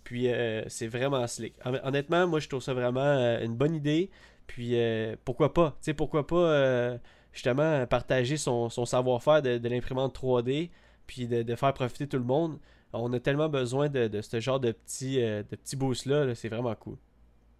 [0.03, 0.27] Puis
[0.67, 1.53] c'est vraiment slick.
[1.63, 4.09] Hon- Honnêtement, moi, je trouve ça vraiment une bonne idée.
[4.47, 4.75] Puis
[5.23, 5.77] pourquoi pas?
[5.79, 6.99] Tu sais, pourquoi pas
[7.39, 10.69] justement partager son, son savoir-faire de, de l'imprimante 3D,
[11.07, 12.59] puis de, de faire profiter tout le monde.
[12.91, 16.25] On a tellement besoin de, de ce genre de petits, euh, de petits boosts-là.
[16.25, 16.35] là.
[16.35, 16.97] c'est vraiment cool.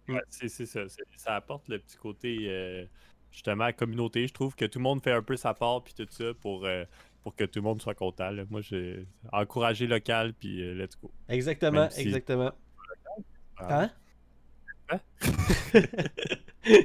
[0.08, 0.80] Ouais, c'est c'est ça.
[1.16, 2.84] Ça apporte le petit côté, euh,
[3.30, 4.26] justement, communauté.
[4.26, 6.66] Je trouve que tout le monde fait un peu sa part puis tout ça pour,
[6.66, 6.84] euh,
[7.22, 8.30] pour que tout le monde soit content.
[8.30, 8.42] là.
[8.50, 11.10] Moi, j'ai encouragé local puis let's go.
[11.28, 12.50] Exactement, si- exactement.
[13.56, 13.82] Ah.
[13.82, 13.90] Hein?
[14.90, 15.00] Hein?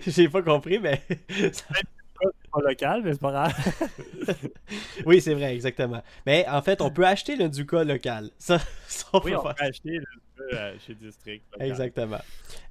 [0.07, 1.01] J'ai pas compris, mais.
[2.55, 3.53] Pas local, mais c'est pas grave.
[5.05, 6.01] oui, c'est vrai, exactement.
[6.25, 8.31] Mais en fait, on peut acheter le Duca local.
[8.37, 10.05] Ça, ça on oui, peut on faire peut acheter le
[10.53, 11.43] euh, chez District.
[11.53, 11.67] local.
[11.67, 12.19] Exactement.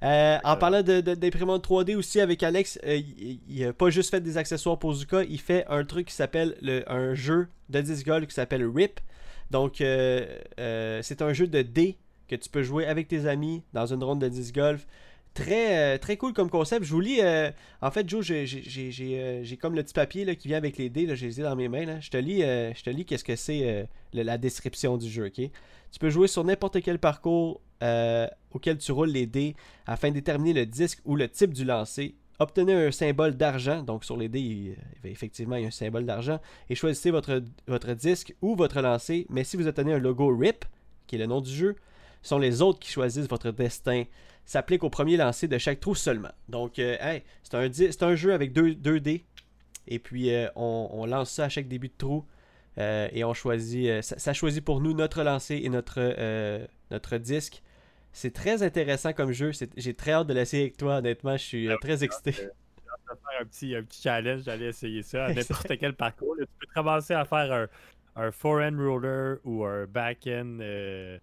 [0.03, 3.89] Euh, en parlant de- de- d'imprimante 3D aussi avec Alex, euh, il, il a pas
[3.89, 7.47] juste fait des accessoires pour Zuka, il fait un truc qui s'appelle le- un jeu
[7.69, 8.99] de disc golf qui s'appelle RIP.
[9.51, 13.63] Donc euh, euh, c'est un jeu de dés que tu peux jouer avec tes amis
[13.73, 14.87] dans une ronde de disc golf.
[15.35, 16.85] Très, euh, très cool comme concept.
[16.85, 17.19] Je vous lis.
[17.21, 18.45] euh, en fait, Joe, euh,
[19.43, 21.13] j'ai comme le petit papier là, qui vient avec les dés.
[21.15, 21.99] Je les ai dans mes mains.
[21.99, 22.41] Je te lis,
[22.91, 25.25] lis qu'est-ce que c'est la description du jeu.
[25.27, 25.49] ok?
[25.91, 27.61] Tu peux jouer sur n'importe quel parcours
[28.51, 32.15] auquel tu roules les dés afin de déterminer le disque ou le type du lancer.
[32.39, 36.39] Obtenez un symbole d'argent, donc sur les dés, il- effectivement, y a un symbole d'argent,
[36.69, 39.25] et choisissez votre, votre disque ou votre lancer.
[39.29, 40.65] Mais si vous obtenez un logo RIP,
[41.07, 41.75] qui est le nom du jeu,
[42.25, 44.05] Ce sont les autres qui choisissent votre destin.
[44.45, 46.31] S'applique au premier lancer de chaque trou seulement.
[46.49, 49.25] Donc, euh, hey, c'est un, c'est un jeu avec deux, deux dés.
[49.87, 52.25] Et puis, euh, on, on lance ça à chaque début de trou.
[52.79, 54.01] euh, et on choisit.
[54.01, 55.99] ça, ça choisit pour nous notre lancer et notre,
[56.89, 57.61] notre disque.
[58.11, 59.51] C'est très intéressant comme jeu.
[59.77, 61.37] J'ai très hâte de l'essayer avec toi, honnêtement.
[61.37, 62.31] Je suis très excité.
[62.31, 62.49] faire
[63.39, 66.35] un petit, un petit challenge, j'allais essayer ça à n'importe quel parcours.
[66.37, 66.45] là.
[66.45, 67.67] tu peux te ramasser à faire un,
[68.15, 71.19] un forehand roller ou un backhand euh,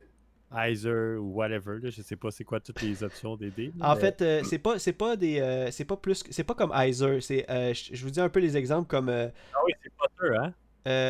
[0.54, 1.78] Iser ou whatever.
[1.82, 1.90] Là.
[1.90, 3.72] Je sais pas c'est quoi toutes les options des dés.
[3.80, 6.54] En mais- fait, euh, c'est pas c'est pas des euh, c'est pas plus c'est pas
[6.54, 9.72] comme Iser, c'est euh, je vous dis un peu les exemples comme euh, Ah oui,
[9.82, 10.52] c'est Potter, hein?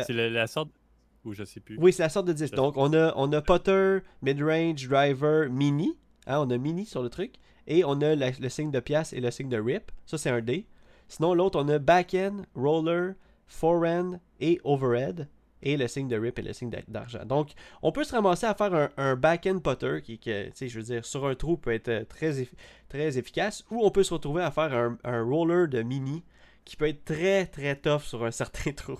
[0.07, 0.69] C'est la sorte.
[1.25, 1.77] Ou je sais plus.
[1.79, 2.53] oui, c'est la sorte de disque.
[2.53, 7.09] Donc on a on a putter, mid-range, driver, mini, hein, on a mini sur le
[7.09, 9.89] truc et on a la- le signe de pièce et le signe de rip.
[10.05, 10.65] Ça c'est un D.
[11.07, 13.13] Sinon l'autre on a back-end, roller,
[13.47, 15.27] forehand et overhead
[15.63, 17.25] et le signe de rip et le signe d'a- d'argent.
[17.25, 20.67] Donc on peut se ramasser à faire un, un back-end putter qui que, tu sais
[20.69, 22.55] je veux dire sur un trou peut être euh, très effi-
[22.89, 26.23] très efficace ou on peut se retrouver à faire un, un roller de mini
[26.65, 28.99] qui peut être très très tough sur un certain trou.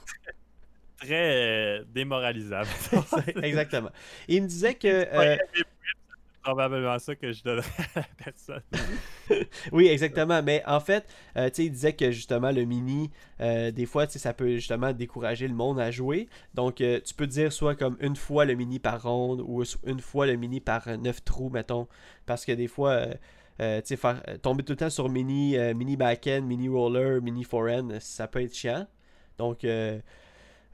[0.98, 2.70] Très euh, démoralisable.
[3.44, 3.90] Exactement.
[4.28, 5.38] Il me disait que euh,
[6.44, 7.64] probablement ça que je donnerais
[7.96, 8.62] à personne.
[9.72, 10.42] Oui, exactement.
[10.44, 11.06] Mais en fait,
[11.38, 13.10] euh, il disait que justement, le mini,
[13.42, 16.28] euh, des fois, ça peut justement décourager le monde à jouer.
[16.54, 20.00] Donc, euh, tu peux dire soit comme une fois le mini par ronde ou une
[20.02, 21.88] fois le mini par neuf trous, mettons.
[22.26, 23.14] Parce que des fois, euh,
[23.62, 27.44] euh, tu sais, faire- tomber tout le temps sur mini, mini back-end, mini roller, mini
[27.44, 28.88] forehand, ça peut être chiant.
[29.38, 29.66] Donc,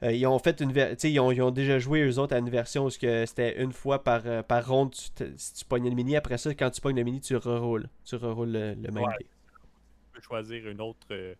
[0.02, 2.48] euh, ils ont fait une ils ont, ils ont déjà joué eux autres à une
[2.48, 6.16] version où c'était une fois par, euh, par ronde tu si tu pognais le mini
[6.16, 9.18] après ça quand tu pognes le mini tu reroules tu reroules le, le même Ouais.
[9.18, 9.26] Tu
[10.14, 11.06] peux choisir une autre.
[11.10, 11.34] euh,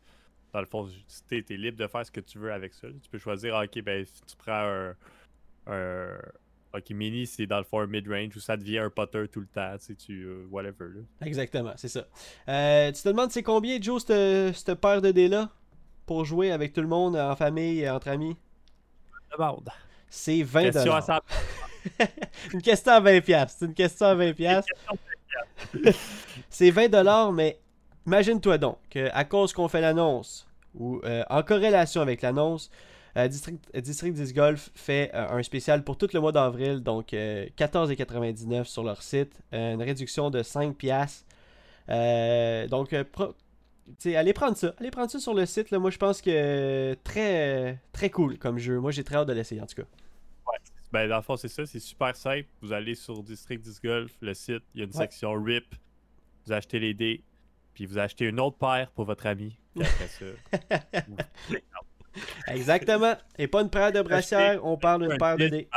[0.52, 0.88] dans le fond,
[1.28, 2.88] tu es, libre de faire ce que tu veux avec ça.
[2.88, 4.94] Tu peux choisir, ah, ok, ben, si tu prends un.
[5.66, 6.18] un
[6.74, 9.46] ok, mini, c'est dans le fond un mid-range où ça devient un putter tout le
[9.46, 9.76] temps.
[9.78, 10.22] Tu sais, tu.
[10.24, 10.86] euh, whatever.
[10.94, 11.26] Là.
[11.26, 12.02] Exactement, c'est ça.
[12.02, 15.50] Tu te demandes c'est combien, Joe, cette, cette paire de dés-là
[16.06, 18.36] pour jouer avec tout le monde, en famille, entre amis?
[19.32, 19.68] Demande.
[20.08, 21.12] C'est 20 Question à 100
[22.52, 23.56] Une question à 20 pièces.
[23.58, 24.64] C'est une question à 20 pièces.
[26.48, 27.58] C'est 20 mais
[28.06, 32.70] imagine-toi donc qu'à cause qu'on fait l'annonce ou euh, en corrélation avec l'annonce,
[33.16, 36.80] euh, District, euh, District 10 Golf fait euh, un spécial pour tout le mois d'avril,
[36.80, 41.24] donc euh, 14,99 sur leur site, euh, une réduction de 5 pièces.
[41.88, 43.34] donc, euh, pro- tu
[43.98, 44.74] sais, allez prendre ça.
[44.78, 45.70] Allez prendre ça sur le site.
[45.70, 45.78] Là.
[45.78, 48.78] Moi, je pense que euh, très, très cool comme jeu.
[48.78, 49.88] Moi, j'ai très hâte de l'essayer en tout cas.
[50.92, 52.48] Ben, dans le fond, c'est ça, c'est super simple.
[52.60, 54.96] Vous allez sur District 10 Golf, le site, il y a une Ouais.
[55.04, 55.74] section RIP,
[56.46, 57.22] vous achetez les dés,
[57.74, 59.56] puis vous achetez une autre paire pour votre ami.
[59.76, 60.24] Puis après ça,
[62.48, 63.14] Exactement.
[63.38, 65.68] Et pas une paire de brassières, on parle d'une un paire de dés.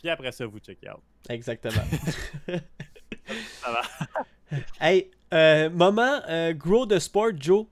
[0.00, 1.00] Puis après ça, vous checkez out.
[1.30, 1.82] Exactement.
[3.62, 3.82] Ça va.
[4.80, 7.66] hey, euh, moment euh, Grow the Sport, Joe.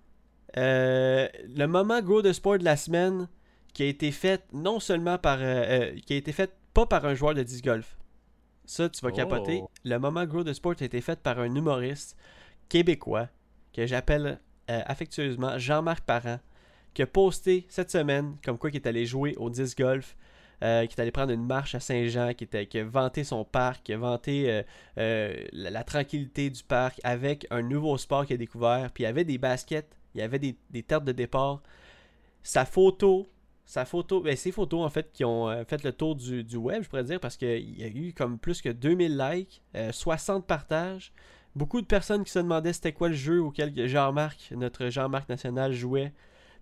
[0.56, 3.28] Euh, le moment Grow the Sport de la semaine
[3.72, 5.38] qui a été fait non seulement par.
[5.40, 7.96] euh, qui a été fait pas par un joueur de disc golf.
[8.64, 9.16] Ça, tu vas Oh.
[9.16, 9.62] capoter.
[9.84, 12.16] Le moment Grow the Sport a été fait par un humoriste
[12.68, 13.28] québécois
[13.72, 16.40] que j'appelle affectueusement Jean-Marc Parent,
[16.94, 20.16] qui a posté cette semaine comme quoi qu'il est allé jouer au disc golf.
[20.64, 23.44] Euh, qui est allé prendre une marche à Saint-Jean, qui, était, qui a vanté son
[23.44, 24.62] parc, qui a vanté euh,
[24.98, 28.90] euh, la, tranquillité du parc avec un nouveau sport qu'il a découvert.
[28.92, 31.62] Puis il y avait des baskets, il y avait des, des terres de départ.
[32.42, 33.26] Sa photo,
[33.64, 36.82] sa photo, ben ses photos en fait qui ont fait le tour du, du web,
[36.82, 40.46] je pourrais dire, parce qu'il y a eu comme plus que 2000 likes, euh, 60
[40.46, 41.12] partages.
[41.54, 45.72] Beaucoup de personnes qui se demandaient c'était quoi le jeu auquel Jean-Marc, notre Jean-Marc national,
[45.72, 46.12] jouait.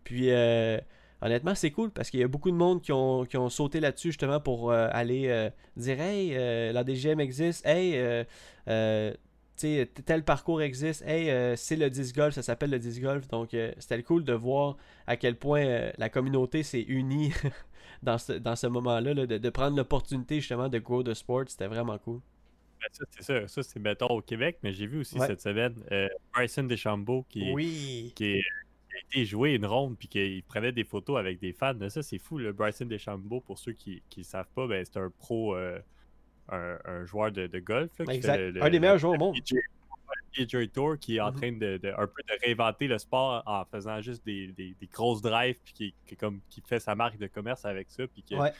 [0.04, 0.78] Puis euh,
[1.22, 3.80] honnêtement, c'est cool parce qu'il y a beaucoup de monde qui ont, qui ont sauté
[3.80, 8.24] là-dessus justement pour euh, aller euh, dire Hey, euh, la DGM existe, hey, euh,
[8.68, 9.14] euh,
[9.56, 13.28] tel parcours existe, hey, c'est le disc golf, ça s'appelle le disc golf.
[13.28, 17.32] Donc c'était cool de voir à quel point la communauté s'est unie
[18.02, 21.44] dans ce, dans ce moment-là, là, de, de prendre l'opportunité justement de grow the sport.
[21.46, 22.20] C'était vraiment cool.
[22.80, 23.46] Ben, ça, c'est ça.
[23.46, 25.28] Ça, c'est mettons au Québec, mais j'ai vu aussi Ouais.
[25.28, 25.74] cette semaine
[26.34, 28.12] Bryson DeChambeau qui, Oui.
[28.16, 28.42] qui, est-
[29.10, 31.74] été joué une ronde puis qu'il prenait des photos avec des fans.
[31.88, 32.38] Ça, c'est fou.
[32.38, 35.78] Le Bryson DeChambeau, pour ceux qui ne savent pas, ben, c'est un pro, euh,
[36.48, 37.90] un, un joueur de, de golf.
[37.98, 38.36] là, qui Exact.
[38.36, 39.36] fait le- un des le- meilleurs joueurs au monde.
[40.34, 41.36] PGA Tour qui est en Mhm.
[41.36, 44.86] train de, de- un peu de réinventer le sport en faisant juste des, des- des
[44.86, 48.22] grosses drives puis qui, qui, comme, qui fait sa marque de commerce avec ça puis
[48.22, 48.50] qui Ouais.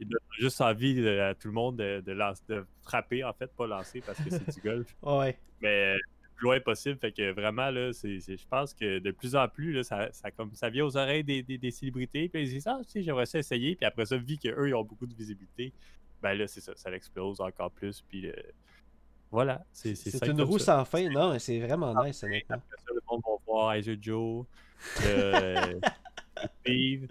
[0.00, 3.32] il donne juste envie de- à tout le monde de, de, lancer- de frapper en
[3.32, 5.36] fait pas lancer parce que c'est du golf Ouais.
[5.60, 5.96] mais
[6.38, 9.72] plus loin possible fait que vraiment là c'est je pense que de plus en plus
[9.72, 12.66] là, ça, ça comme ça vient aux oreilles des, des, des célébrités puis ils disent
[12.66, 15.14] ah tu sais j'aimerais ça essayer puis après ça vu qu'eux ils ont beaucoup de
[15.14, 15.72] visibilité
[16.22, 18.02] ben là, c'est ça, ça l'explose encore plus.
[18.08, 18.30] Puis
[19.30, 22.56] voilà, c'est C'est une roue sans fin, non, c'est vraiment nice, honnêtement.
[22.56, 24.46] Après ça, le monde va voir Isaac Joe,
[25.04, 25.80] euh,
[26.60, 27.08] Steve.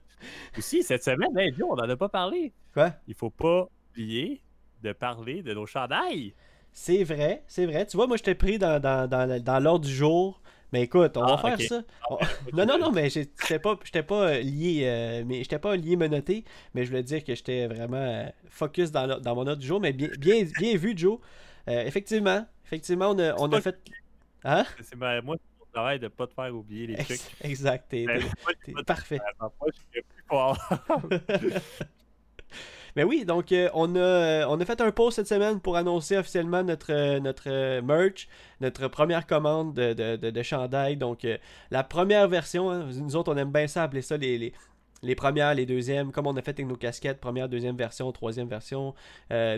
[0.57, 2.53] Aussi, cette semaine, hey, Joe, on n'en a pas parlé.
[2.73, 2.93] Quoi?
[3.07, 4.41] Il faut pas oublier
[4.81, 6.33] de parler de nos chandails.
[6.79, 7.87] C'est vrai, c'est vrai.
[7.87, 10.39] Tu vois, moi, je t'ai pris dans, dans, dans, dans l'ordre du jour.
[10.71, 11.81] Mais écoute, on va Ah, faire ça.
[12.03, 12.17] Ah, On-
[12.55, 15.95] Non, non, non, mais j'étais pas, j'étais pas euh, lié, euh, mais j'étais pas lié
[15.95, 16.43] menotté,
[16.75, 19.79] mais je voulais dire que j'étais vraiment euh, focus dans, dans mon ordre du jour.
[19.81, 21.17] Mais bien, bien, bien vu, Joe.
[21.67, 23.75] Euh, effectivement, effectivement, on a, on a fait.
[24.43, 24.63] Hein?
[24.81, 27.09] C'est ma- moi, mon travail de ne pas te faire oublier les trucs.
[27.09, 28.05] Ex- Exact, t'es
[28.85, 29.19] parfait.
[29.27, 30.57] Attends, moi, je suis plus fort.
[32.97, 35.77] Mais oui, donc euh, on, a, euh, on a fait un post cette semaine pour
[35.77, 38.27] annoncer officiellement notre, euh, notre merch,
[38.59, 40.97] notre première commande de, de, de, chandail.
[40.97, 41.19] Donc
[41.69, 44.51] la première version, hein, nous autres on aime bien ça, appeler ça les, les,
[45.03, 48.47] les premières, les deuxièmes, comme on a fait avec nos casquettes, première, deuxième version, troisième
[48.47, 48.95] version.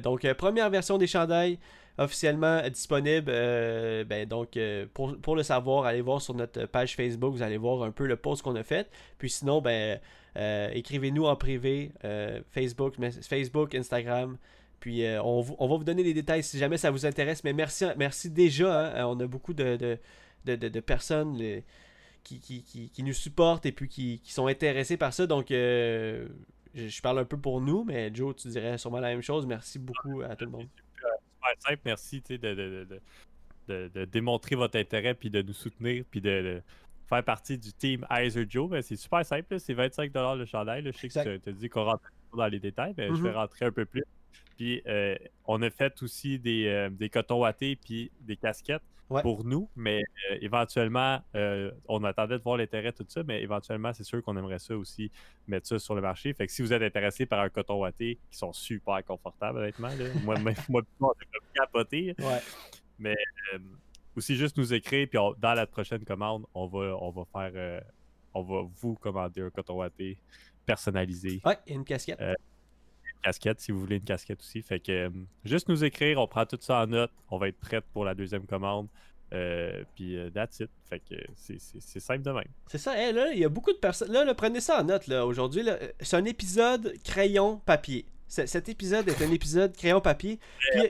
[0.04, 1.60] Donc première version des chandails
[1.99, 3.29] officiellement disponible.
[3.29, 7.41] euh, ben, donc euh, pour, pour le savoir, allez voir sur notre page Facebook, vous
[7.43, 8.89] allez voir un peu le post qu'on a fait.
[9.17, 9.99] Puis sinon, ben
[10.38, 11.91] euh, écrivez-nous en privé,
[12.49, 14.38] Facebook, Facebook, Instagram.
[14.79, 17.43] Puis on, va vous donner des détails si jamais ça vous intéresse.
[17.43, 18.91] Mais merci, merci déjà.
[19.01, 19.05] hein.
[19.07, 19.75] on a beaucoup de,
[20.45, 21.38] de, de- personnes
[22.23, 25.27] qui, qui, qui- nous supportent et puis qui, sont intéressées par ça.
[25.27, 26.27] Donc je,
[26.75, 29.45] je parle un peu pour nous, mais Joe, tu dirais sûrement la même chose.
[29.45, 30.67] Merci beaucoup à tout le monde.
[31.57, 33.01] Super simple, merci de, de, de,
[33.67, 36.62] de, de démontrer votre intérêt, puis de nous soutenir, puis de,
[37.07, 38.69] faire partie du team Heiser Joe.
[38.69, 40.83] Ben, c'est super simple, c'est 25$ le chandail.
[40.83, 40.91] là.
[40.91, 41.23] Je sais Exact.
[41.25, 42.03] que tu as dit qu'on rentre
[42.35, 43.35] dans les détails, mais je vais Mhm.
[43.35, 44.03] rentrer un peu plus.
[44.57, 49.22] Puis euh, on a fait aussi des, euh, des cotons wattés puis des casquettes Ouais.
[49.24, 53.91] pour nous, mais euh, éventuellement, euh, on attendait de voir l'intérêt, tout ça, mais éventuellement,
[53.93, 55.12] c'est sûr qu'on aimerait ça aussi
[55.48, 56.32] mettre ça sur le marché.
[56.34, 59.88] Fait que si vous êtes intéressé par un coton watté, qui sont super confortables, honnêtement,
[59.89, 60.36] là, moi,
[60.69, 62.15] moi, moi, est capoté.
[62.19, 63.13] Ouais.
[63.54, 63.60] Euh,
[64.15, 67.82] aussi juste nous écrire, puis on- dans la prochaine commande, on va, on va faire,
[68.34, 70.17] on va vous commander un coton watté
[70.65, 72.19] personnalisé, Ouais, et une casquette.
[73.21, 74.62] Casquette si vous voulez une casquette aussi.
[74.62, 75.10] Fait que euh,
[75.45, 78.15] juste nous écrire, on prend tout ça en note, on va être prête pour la
[78.15, 78.88] deuxième commande.
[79.32, 80.69] Euh, puis euh, that's it.
[80.89, 81.60] Fait que c'est-
[81.99, 82.47] simple de même.
[82.67, 84.12] C'est ça, hey, là, il y a beaucoup de personnes.
[84.12, 85.63] Là, là, prenez ça en note, là, aujourd'hui.
[85.99, 88.05] C'est un épisode crayon-papier.
[88.27, 90.39] C- Cet épisode est un épisode crayon-papier.
[90.71, 90.82] Puis,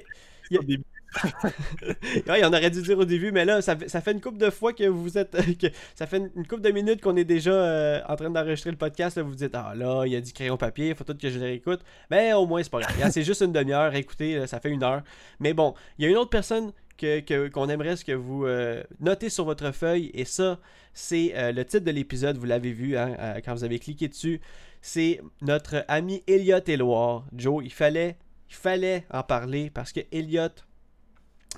[0.51, 0.77] Il y a-
[2.27, 4.73] ouais, on aurait dû dire au début, mais là, ça, fait- une couple de fois
[4.73, 5.31] que vous êtes.
[5.57, 8.77] que ça fait une, couple de minutes qu'on est déjà euh, en train d'enregistrer le
[8.77, 9.17] podcast.
[9.17, 11.29] Là, vous vous dites, ah là, il y a dit crayon-papier, il faut tout que
[11.29, 11.81] je le réécoute.
[12.11, 13.11] Mais au moins, c'est pas grave.
[13.11, 13.93] C'est juste une demi-heure.
[13.95, 15.01] Écoutez, ça fait une heure.
[15.39, 18.83] Mais bon, il y a une autre personne que- que- qu'on aimerait que vous euh,
[18.99, 20.11] notez sur votre feuille.
[20.13, 20.59] Et ça,
[20.93, 22.37] c'est euh, le titre de l'épisode.
[22.37, 24.41] Vous l'avez vu hein, euh, quand vous avez cliqué dessus.
[24.81, 27.25] C'est notre ami Elliot Éloire.
[27.35, 28.15] Joe, il fallait,
[28.49, 30.47] il fallait en parler parce que Elliot,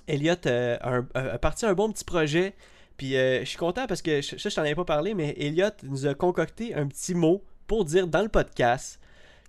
[0.08, 0.77] Elliot euh,
[1.13, 2.54] a, parti un bon petit projet.
[2.97, 5.69] Puis euh, je suis content parce que je- je t'en avais pas parlé, mais Elliot
[5.84, 8.99] nous a concocté un petit mot pour dire dans le podcast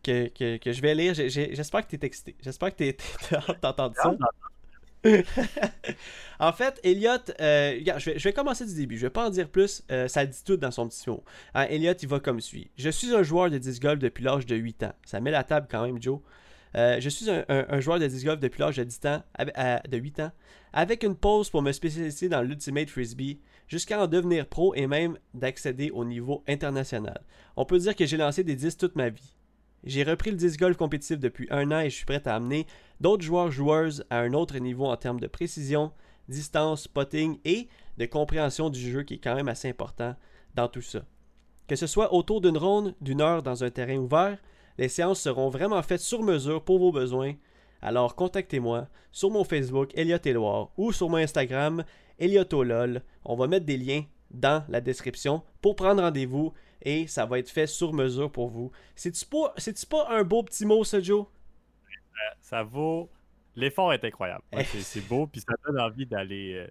[0.02, 1.14] que, que- que je vais lire.
[1.14, 2.34] J'espère que tu es excité.
[2.42, 2.96] J'espère que tu
[3.34, 4.14] as d'entendre ça.
[6.38, 8.96] en fait, Elliot, euh, regarde, je vais, je vais commencer du début.
[8.96, 9.82] Je vais pas en dire plus.
[9.90, 11.24] euh, ça dit tout dans son petit mot.
[11.54, 12.70] Hein, Elliot, il va comme suit.
[12.76, 14.92] Je suis un joueur de disc golf depuis l'âge de 8 ans.
[15.04, 16.20] Ça met la table quand même, Joe.
[16.74, 19.96] Euh, je suis un, joueur de disc golf depuis l'âge de, 10 ans, à- de
[19.98, 20.32] 8 ans,
[20.72, 25.18] avec une pause pour me spécialiser dans l'Ultimate Frisbee, jusqu'à en devenir pro et même
[25.34, 27.22] d'accéder au niveau international.
[27.56, 29.36] On peut dire que j'ai lancé des disques toute ma vie.
[29.84, 32.66] J'ai repris le disc golf compétitif depuis un an et je suis prêt à amener
[33.00, 35.92] d'autres joueurs joueuses à un autre niveau en termes de précision,
[36.28, 40.14] distance, potting et de compréhension du jeu qui est quand même assez important
[40.54, 41.04] dans tout ça.
[41.66, 44.38] Que ce soit autour d'une ronde, d'une heure dans un terrain ouvert,
[44.78, 47.34] les séances seront vraiment faites sur mesure pour vos besoins.
[47.80, 51.84] Alors contactez-moi sur mon Facebook Elliot Éloire ou sur mon Instagram
[52.18, 53.02] Eliotolol.
[53.24, 57.50] On va mettre des liens dans la description pour prendre rendez-vous et ça va être
[57.50, 58.70] fait sur mesure pour vous.
[58.94, 61.26] C'est-tu pas, un beau petit mot, ça, Joe?
[62.40, 63.10] ça vaut.
[63.56, 64.42] L'effort est incroyable.
[64.52, 66.66] Ouais, c'est- beau, puis ça donne envie d'aller euh,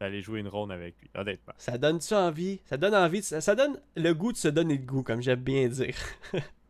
[0.00, 1.52] d'aller jouer une ronde avec lui, honnêtement.
[1.58, 2.60] Ça donne-tu envie?
[2.64, 5.40] Ça donne envie, de- ça donne le goût de se donner le goût, comme j'aime
[5.40, 5.94] bien dire.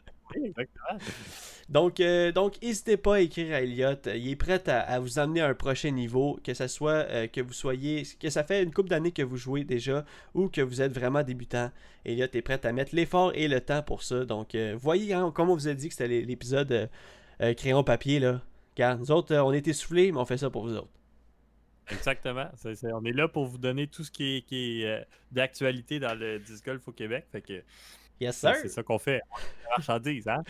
[1.68, 3.96] Donc, euh, donc n'hésitez pas à écrire à Elliot.
[4.14, 7.40] Il est prêt à, vous amener à un prochain niveau, que ce soit euh, que
[7.40, 10.82] vous soyez, que ça fait une couple d'années que vous jouez déjà ou que vous
[10.82, 11.70] êtes vraiment débutant.
[12.04, 14.24] Elliot est prêt à mettre l'effort et le temps pour ça.
[14.24, 16.90] Donc, euh, voyez, hein, comme on vous a dit que c'était l'é- l'épisode
[17.56, 18.42] crayon papier là.
[18.74, 20.92] Car nous autres, on est essoufflés, mais on fait ça pour vous autres.
[21.90, 22.48] Exactement.
[22.92, 26.64] On est là pour vous donner tout ce qui est, est, d'actualité dans le disc
[26.64, 27.26] golf au Québec.
[27.32, 27.62] Fait que
[28.22, 28.54] Yes, sir.
[28.60, 29.20] c'est ça qu'on fait.
[29.64, 30.42] La marchandise, hein?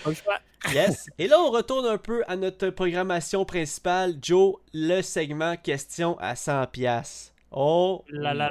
[0.73, 1.07] Yes.
[1.19, 4.17] Et là, on retourne un peu à notre programmation principale.
[4.21, 7.33] Joe, le segment question à 100 pièces.
[7.51, 8.51] Oh La la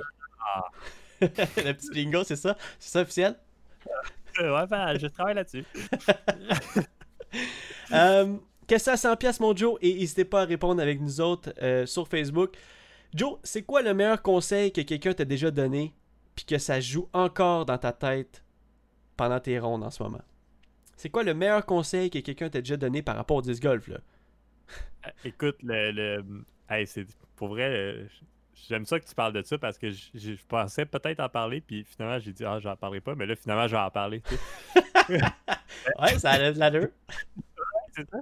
[1.22, 1.28] le
[1.74, 2.58] petit bingo, c'est ça?
[2.80, 3.36] C'est ça officiel?
[4.40, 5.66] Ouais, ben, je travaille là-dessus.
[7.92, 11.54] Euh, Question à 100 pièces mon Joe et n'hésitez pas à répondre avec nous autres
[11.62, 12.56] euh, sur Facebook.
[13.14, 15.94] Joe, c'est quoi le meilleur conseil que quelqu'un t'a déjà donné
[16.34, 18.46] puis que ça joue encore dans ta tête?
[19.22, 20.22] Pendant tes rondes en ce moment?
[20.96, 23.88] C'est quoi le meilleur conseil que quelqu'un t'a déjà donné par rapport au disc golf
[23.88, 23.98] là?
[25.06, 25.92] Euh, Écoute, le.
[25.92, 26.24] le...
[26.68, 27.06] Hey, c'est
[27.36, 27.70] pour vrai.
[27.70, 28.08] euh,
[28.68, 31.84] J'aime ça que tu parles de ça parce que je, pensais peut-être en parler, puis
[31.84, 34.22] finalement j'ai dit ah j'en parlerai pas, mais là finalement je vais en parler.
[34.22, 35.20] tu sais.
[36.00, 36.90] Ouais, ça a de l'allure.
[37.96, 38.18] C'est ça.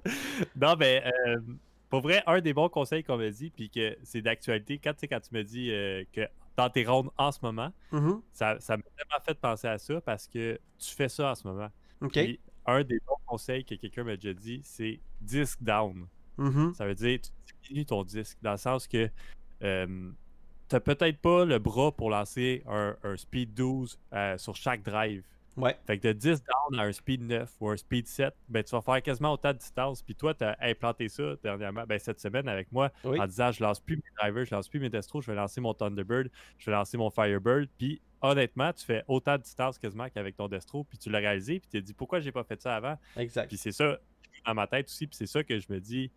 [0.55, 1.37] Non, mais euh,
[1.89, 5.19] pour vrai, un des bons conseils qu'on m'a dit, puis que c'est d'actualité, quand, quand
[5.19, 6.27] tu me dis euh, que
[6.59, 8.21] dans tes rondes en ce moment, Mhm.
[8.31, 11.47] ça ça m'a vraiment fait penser à ça parce que tu fais ça en ce
[11.47, 11.69] moment.
[12.25, 16.07] Puis un des bons conseils que quelqu'un m'a déjà dit, c'est disc down.
[16.37, 16.73] Mhm.
[16.73, 17.31] Ça veut dire tu
[17.67, 19.09] diminues ton disque, dans le sens que
[19.63, 20.11] euh,
[20.67, 25.23] t'as peut-être pas le bras pour lancer un, un speed 12 euh, sur chaque drive.
[25.61, 25.77] Ouais.
[25.87, 28.71] Fait que de 10 down à un speed 9 ou un speed 7, ben, tu
[28.71, 30.01] vas faire quasiment autant de distance.
[30.01, 33.19] Puis toi, tu as implanté ça dernièrement, ben, cette semaine avec moi, Oui.
[33.19, 35.61] en disant je lance plus mes drivers, je lance plus mes destros, je vais lancer
[35.61, 37.67] mon Thunderbird, je vais lancer mon Firebird.
[37.77, 40.83] Puis honnêtement, tu fais autant de distance quasiment qu'avec ton destro.
[40.83, 42.97] Puis tu l'as réalisé, puis tu t'es dit pourquoi j'ai pas fait ça avant?
[43.17, 43.47] Exact.
[43.47, 43.97] Puis c'est ça
[44.45, 46.11] dans ma tête aussi, puis c'est ça que je me dis.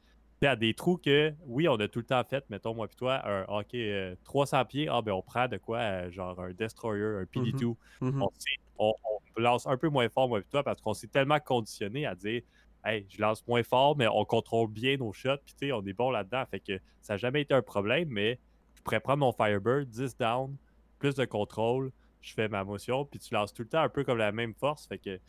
[0.44, 3.24] À des trous que, oui, on a tout le temps fait, mettons, moi puis toi,
[3.24, 7.20] un hockey euh, 300 pieds, ah ben on prend de quoi, euh, genre un Destroyer,
[7.20, 8.20] un PD2, Mhm.
[8.20, 11.08] on, sait- on- on lance un peu moins fort, moi et toi, parce qu'on s'est
[11.08, 12.42] tellement conditionné à dire
[12.84, 15.84] Hey, je lance moins fort, mais on contrôle bien nos shots, puis tu sais, on
[15.86, 16.44] est bon là-dedans.
[16.50, 18.40] Fait que ça n'a jamais été un problème, mais
[18.74, 20.56] je pourrais prendre mon Firebird, 10 down,
[20.98, 24.02] plus de contrôle, je fais ma motion, puis tu lances tout le temps un peu
[24.02, 24.86] comme la même force.
[24.88, 25.20] Fait que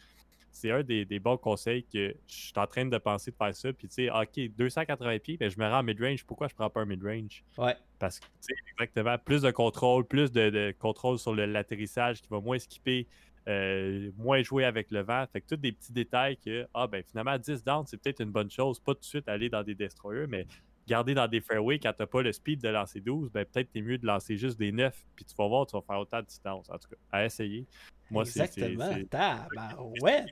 [0.53, 3.53] c'est un des, des bons conseils que je suis en train de penser de faire
[3.55, 3.73] ça.
[3.73, 6.23] Puis tu sais, OK, 280 pieds, ben, je me rends en mid-range.
[6.25, 7.43] Pourquoi je prends pas un mid-range?
[7.57, 7.75] Ouais.
[7.99, 12.29] Parce que, tu sais, exactement, plus de contrôle, plus de, de contrôle sur l'atterrissage qui
[12.29, 13.07] va moins skipper,
[13.47, 15.25] euh, moins jouer avec le vent.
[15.31, 18.31] Fait que tous des petits détails que, ah ben finalement, 10 down, c'est peut-être une
[18.31, 18.79] bonne chose.
[18.79, 20.47] Pas tout de suite aller dans des destroyers, mais
[20.87, 23.81] garder dans des fairways quand t'as pas le speed de lancer 12, ben peut-être t'es
[23.81, 26.25] mieux de lancer juste des 9, puis tu vas voir, tu vas faire autant de
[26.25, 26.69] distance.
[26.69, 27.65] En tout cas, à essayer.
[28.11, 28.85] Moi, c'est Exactement.
[28.91, 29.07] c'est-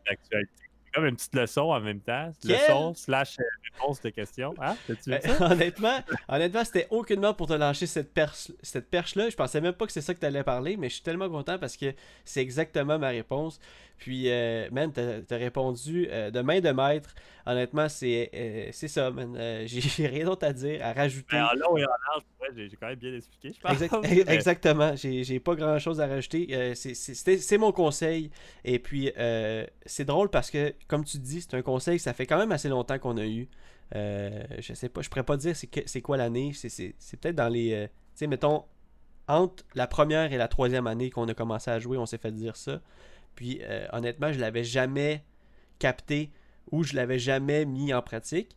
[0.10, 0.52] l'actualité.
[0.56, 2.32] C'est comme une petite leçon en même temps.
[2.44, 4.54] Leçon slash euh, réponse de questions.
[4.62, 4.76] Hein?
[5.08, 5.46] Ben, ça?
[5.52, 9.30] honnêtement, honnêtement, c'était aucunement pour te lâcher cette perche, cette perche-là.
[9.30, 11.30] Je pensais même pas que c'est ça que tu allais parler, mais je suis tellement
[11.30, 11.94] content parce que
[12.26, 13.60] c'est exactement ma réponse.
[14.02, 17.14] Puis, euh, man, t'as as répondu euh, de main de maître.
[17.46, 19.38] Honnêtement, c'est euh, ça, man.
[19.68, 21.38] J'ai rien d'autre à dire, à rajouter.
[21.38, 23.80] Ben, en long et en large, ouais, j'ai quand même bien expliqué, je pense.
[23.80, 26.74] Exact- exactement, j'ai pas grand chose à rajouter.
[26.74, 28.32] C'est- mon conseil.
[28.66, 29.12] Et puis,
[29.86, 32.70] c'est drôle parce que, comme tu dis, c'est un conseil ça fait quand même assez
[32.70, 33.48] longtemps qu'on a eu.
[33.96, 36.54] Euh, je sais pas, je pourrais pas dire c'est quoi l'année.
[36.54, 37.74] C'est peut-être dans les.
[37.74, 38.66] euh, tu sais, mettons,
[39.28, 42.32] entre la première et la troisième année qu'on a commencé à jouer, on s'est fait
[42.32, 42.82] dire ça.
[43.36, 45.24] Puis, euh, honnêtement, je l'avais jamais
[45.80, 46.32] capté
[46.72, 48.56] ou je l'avais jamais mis en pratique.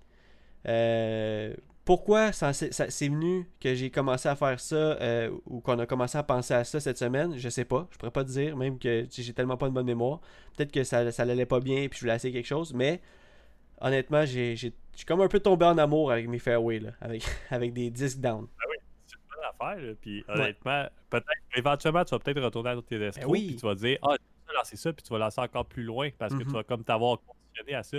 [0.66, 5.60] Euh, pourquoi ça, c'est ça- c'est venu que j'ai commencé à faire ça euh, ou
[5.60, 7.36] qu'on a commencé à penser à ça cette semaine?
[7.36, 7.86] Je sais pas.
[7.90, 10.20] Je pourrais pas te dire, même que tu j'ai tellement pas de bonne mémoire.
[10.56, 13.00] Peut-être que ça, ça allait pas bien puis je voulais essayer quelque chose, mais
[13.80, 16.90] honnêtement, j'ai j'ai- je suis comme un peu tombé en amour avec mes fairways, là,
[17.00, 18.46] avec, avec des disques down.
[19.06, 19.44] c'est une bonne
[19.74, 19.84] affaire.
[19.86, 19.92] là.
[20.00, 23.46] Puis honnêtement, peut-être éventuellement, tu vas peut-être retourner à tes destros, Ben oui.
[23.48, 24.14] puis tu vas dire Ah,
[24.46, 26.46] je vais lancer ça, puis tu vas lancer encore plus loin parce que Mhm.
[26.46, 27.98] tu vas comme t'avoir conditionné à ça.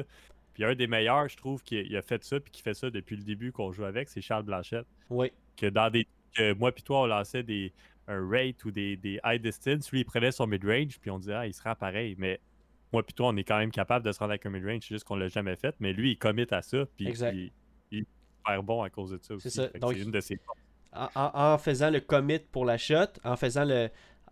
[0.55, 2.89] Puis un des meilleurs, je trouve, qui il a fait ça, puis qui fait ça
[2.89, 4.87] depuis le début qu'on joue avec, c'est Charles Blanchette.
[5.11, 6.07] Oui, Que dans des.
[6.33, 7.71] Que moi, puis toi, on lançait des
[8.07, 11.33] un rate ou des, des high distance, lui, il prenait son mid-range, puis on disait
[11.33, 12.15] Ah, il sera pareil.
[12.17, 12.39] Mais
[12.93, 14.95] moi, puis toi, on est quand même capable de se rendre avec un mid-range, c'est
[14.95, 15.75] juste qu'on l'a jamais fait.
[15.79, 17.33] Mais lui, il commit à ça, puis Exact.
[17.35, 17.51] il,
[17.91, 19.49] il est super bon à cause de ça aussi.
[19.49, 20.39] que Donc, c'est une de ses
[20.93, 23.89] en, en- faisant le commit pour la shot, en faisant le.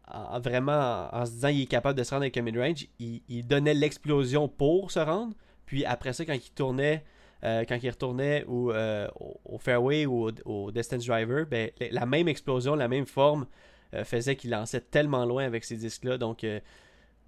[0.07, 2.85] en- vraiment en, en se disant qu'il est capable de se rendre avec un mid-range,
[2.99, 5.35] il, il donnait l'explosion pour se rendre.
[5.65, 7.03] Puis après ça, quand il tournait,
[7.43, 11.69] euh, quand il retournait au, euh, au, au fairway ou au, au distance driver, ben,
[11.91, 13.47] la- même explosion, la même forme
[13.93, 16.17] euh, faisait qu'il lançait tellement loin avec ces disques-là.
[16.17, 16.61] Donc c'est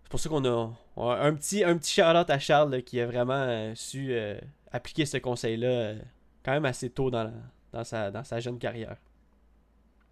[0.10, 3.00] pour ça qu'on a, on a un petit, un petit shout-out à Charles là, qui
[3.02, 4.16] a vraiment su
[4.72, 5.96] appliquer ce conseil-là
[6.44, 7.32] quand même assez tôt dans, la-
[7.74, 8.98] dans, sa, dans sa jeune carrière.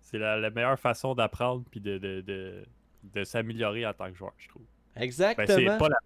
[0.02, 2.64] C'est la, la meilleure façon d'apprendre puis de, de, de,
[3.16, 4.64] de s'améliorer en tant que joueur, je trouve.
[4.96, 5.48] Ben, Exactement.
[5.48, 5.98] c'est pas la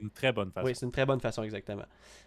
[0.00, 0.66] une très bonne façon.
[0.66, 1.84] Oui, c'est une très bonne façon, exactement.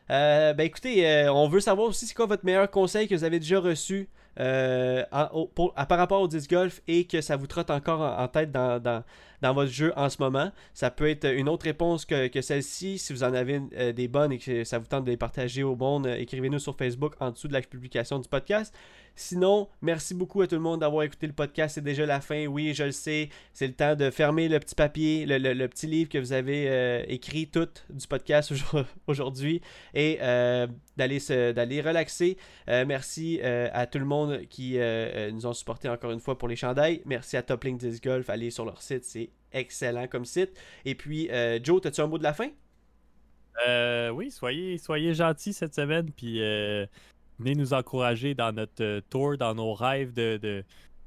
[0.09, 3.23] Euh, ben écoutez, euh, on veut savoir aussi c'est quoi votre meilleur conseil que vous
[3.23, 4.09] avez déjà reçu
[4.39, 8.81] euh, par rapport au disc golf et que ça vous trotte encore en, tête dans,
[8.81, 10.51] dans, votre jeu en ce moment.
[10.73, 12.97] Ça peut être une autre réponse que, celle-ci.
[12.97, 15.63] Si vous en avez euh, des bonnes et que ça vous tente de les partager
[15.63, 18.73] au monde, euh, écrivez-nous sur Facebook en dessous de la publication du podcast.
[19.15, 21.75] Sinon, merci beaucoup à tout le monde d'avoir écouté le podcast.
[21.75, 22.47] C'est déjà la fin.
[22.47, 23.29] Oui, je le sais.
[23.53, 27.03] C'est le temps de fermer le petit papier, le, petit livre que vous avez euh,
[27.07, 28.53] écrit tout du podcast
[29.07, 29.61] aujourd'hui
[29.93, 31.19] et euh, d'aller
[31.53, 32.37] d'aller relaxer.
[32.69, 34.77] Euh, merci à tout le monde qui
[35.31, 37.01] nous ont supporté encore une fois pour les chandails.
[37.05, 38.29] Merci à Top Link Disc Golf.
[38.29, 39.03] Allez sur leur site.
[39.03, 40.57] C'est excellent comme site.
[40.85, 41.29] Et puis,
[41.63, 42.49] Joe, as-tu un mot de la fin?
[44.13, 46.09] oui, soyez, soyez gentils cette semaine.
[46.11, 46.41] Puis
[47.41, 50.63] venez nous encourager dans notre euh, tour, dans nos rêves de, de,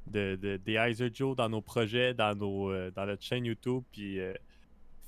[0.06, 3.84] de, des Heiser Joe, dans nos projets, dans, nos, euh, dans notre chaîne YouTube.
[3.92, 4.34] Puis euh,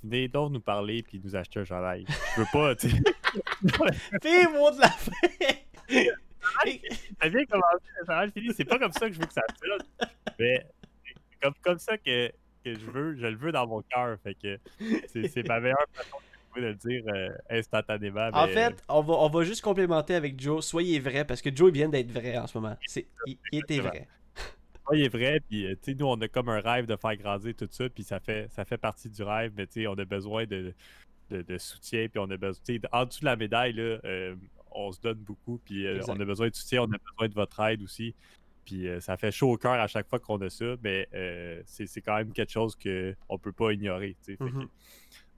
[0.02, 2.06] venez donc nous parler puis nous acheter un chandail.
[2.36, 2.96] Je veux pas, tu sais.
[4.22, 5.10] T'es mot de la fin!
[7.18, 8.54] T'as bien commencé.
[8.56, 10.08] C'est pas comme ça que je veux que ça sonne.
[10.38, 10.64] Mais
[11.04, 12.28] c'est comme, comme ça que,
[12.64, 13.16] que je veux.
[13.16, 14.16] Je le veux dans mon cœur.
[14.22, 14.58] Fait que
[15.08, 18.30] c'est ma meilleure façon de le dire euh, instantanément.
[18.32, 20.64] En fait, on va, on va juste complémenter avec Joe.
[20.64, 22.76] Soyez vrai, parce que Joe vient d'être vrai en ce moment.
[23.26, 24.08] il, était vrai.
[24.86, 27.88] Soyez vrai, puis euh, nous, on a comme un rêve de faire grandir tout ça,
[27.88, 30.72] puis ça fait, ça fait partie du rêve, mais on a besoin de,
[31.30, 32.62] de, soutien, puis on a besoin.
[32.92, 34.34] En dessous de la médaille, là, euh,
[34.70, 37.60] on se donne beaucoup, puis on a besoin de soutien, on a besoin de votre
[37.60, 38.14] aide aussi.
[38.64, 41.08] Puis ça fait chaud au cœur à chaque fois qu'on a ça, mais
[41.64, 44.16] c'est quand même quelque chose qu'on peut pas ignorer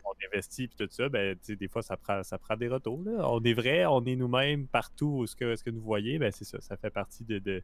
[0.08, 3.00] on investit et tout ça, ben, des fois, ça prend, ça prend des retours.
[3.06, 6.44] On est vrai, on est nous-mêmes partout ce que, ce que nous voyez, ben, c'est
[6.44, 6.60] ça.
[6.60, 7.62] Ça fait partie de,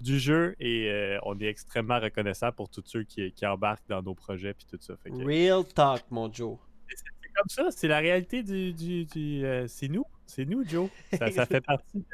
[0.00, 4.02] du jeu et euh, on est extrêmement reconnaissant pour tous ceux qui, qui embarquent dans
[4.02, 4.94] nos projets et tout ça.
[5.06, 6.58] Real talk, mon Joe.
[6.88, 8.72] C'est comme ça, c'est la réalité du.
[8.72, 10.04] du, euh, c'est nous.
[10.26, 10.90] C'est nous, Joe.
[11.12, 12.04] Ça, fait partie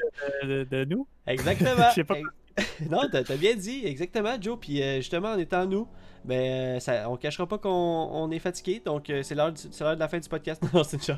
[0.43, 1.07] de, nous.
[1.27, 1.69] Exactement.
[1.89, 2.15] Je sais pas.
[2.89, 4.57] non, t'as as bien dit, exactement, Joe.
[4.59, 5.87] Puis euh, justement, en étant nous,
[6.23, 8.81] ben, ça, on cachera pas qu'on est fatigué.
[8.83, 10.61] Donc, euh, c'est l'heure de la fin du podcast.
[10.73, 11.13] Non, c'est tu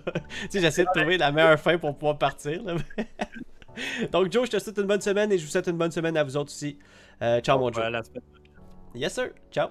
[0.49, 2.61] sais, j'essaie de trouver la meilleure fin pour pouvoir partir.
[4.11, 6.17] donc, Joe, je te souhaite une bonne semaine et je vous souhaite une bonne semaine
[6.17, 6.77] à vous autres aussi.
[7.21, 7.85] Euh, ciao, mon Joe.
[8.95, 9.29] Yes, sir.
[9.51, 9.69] Ciao.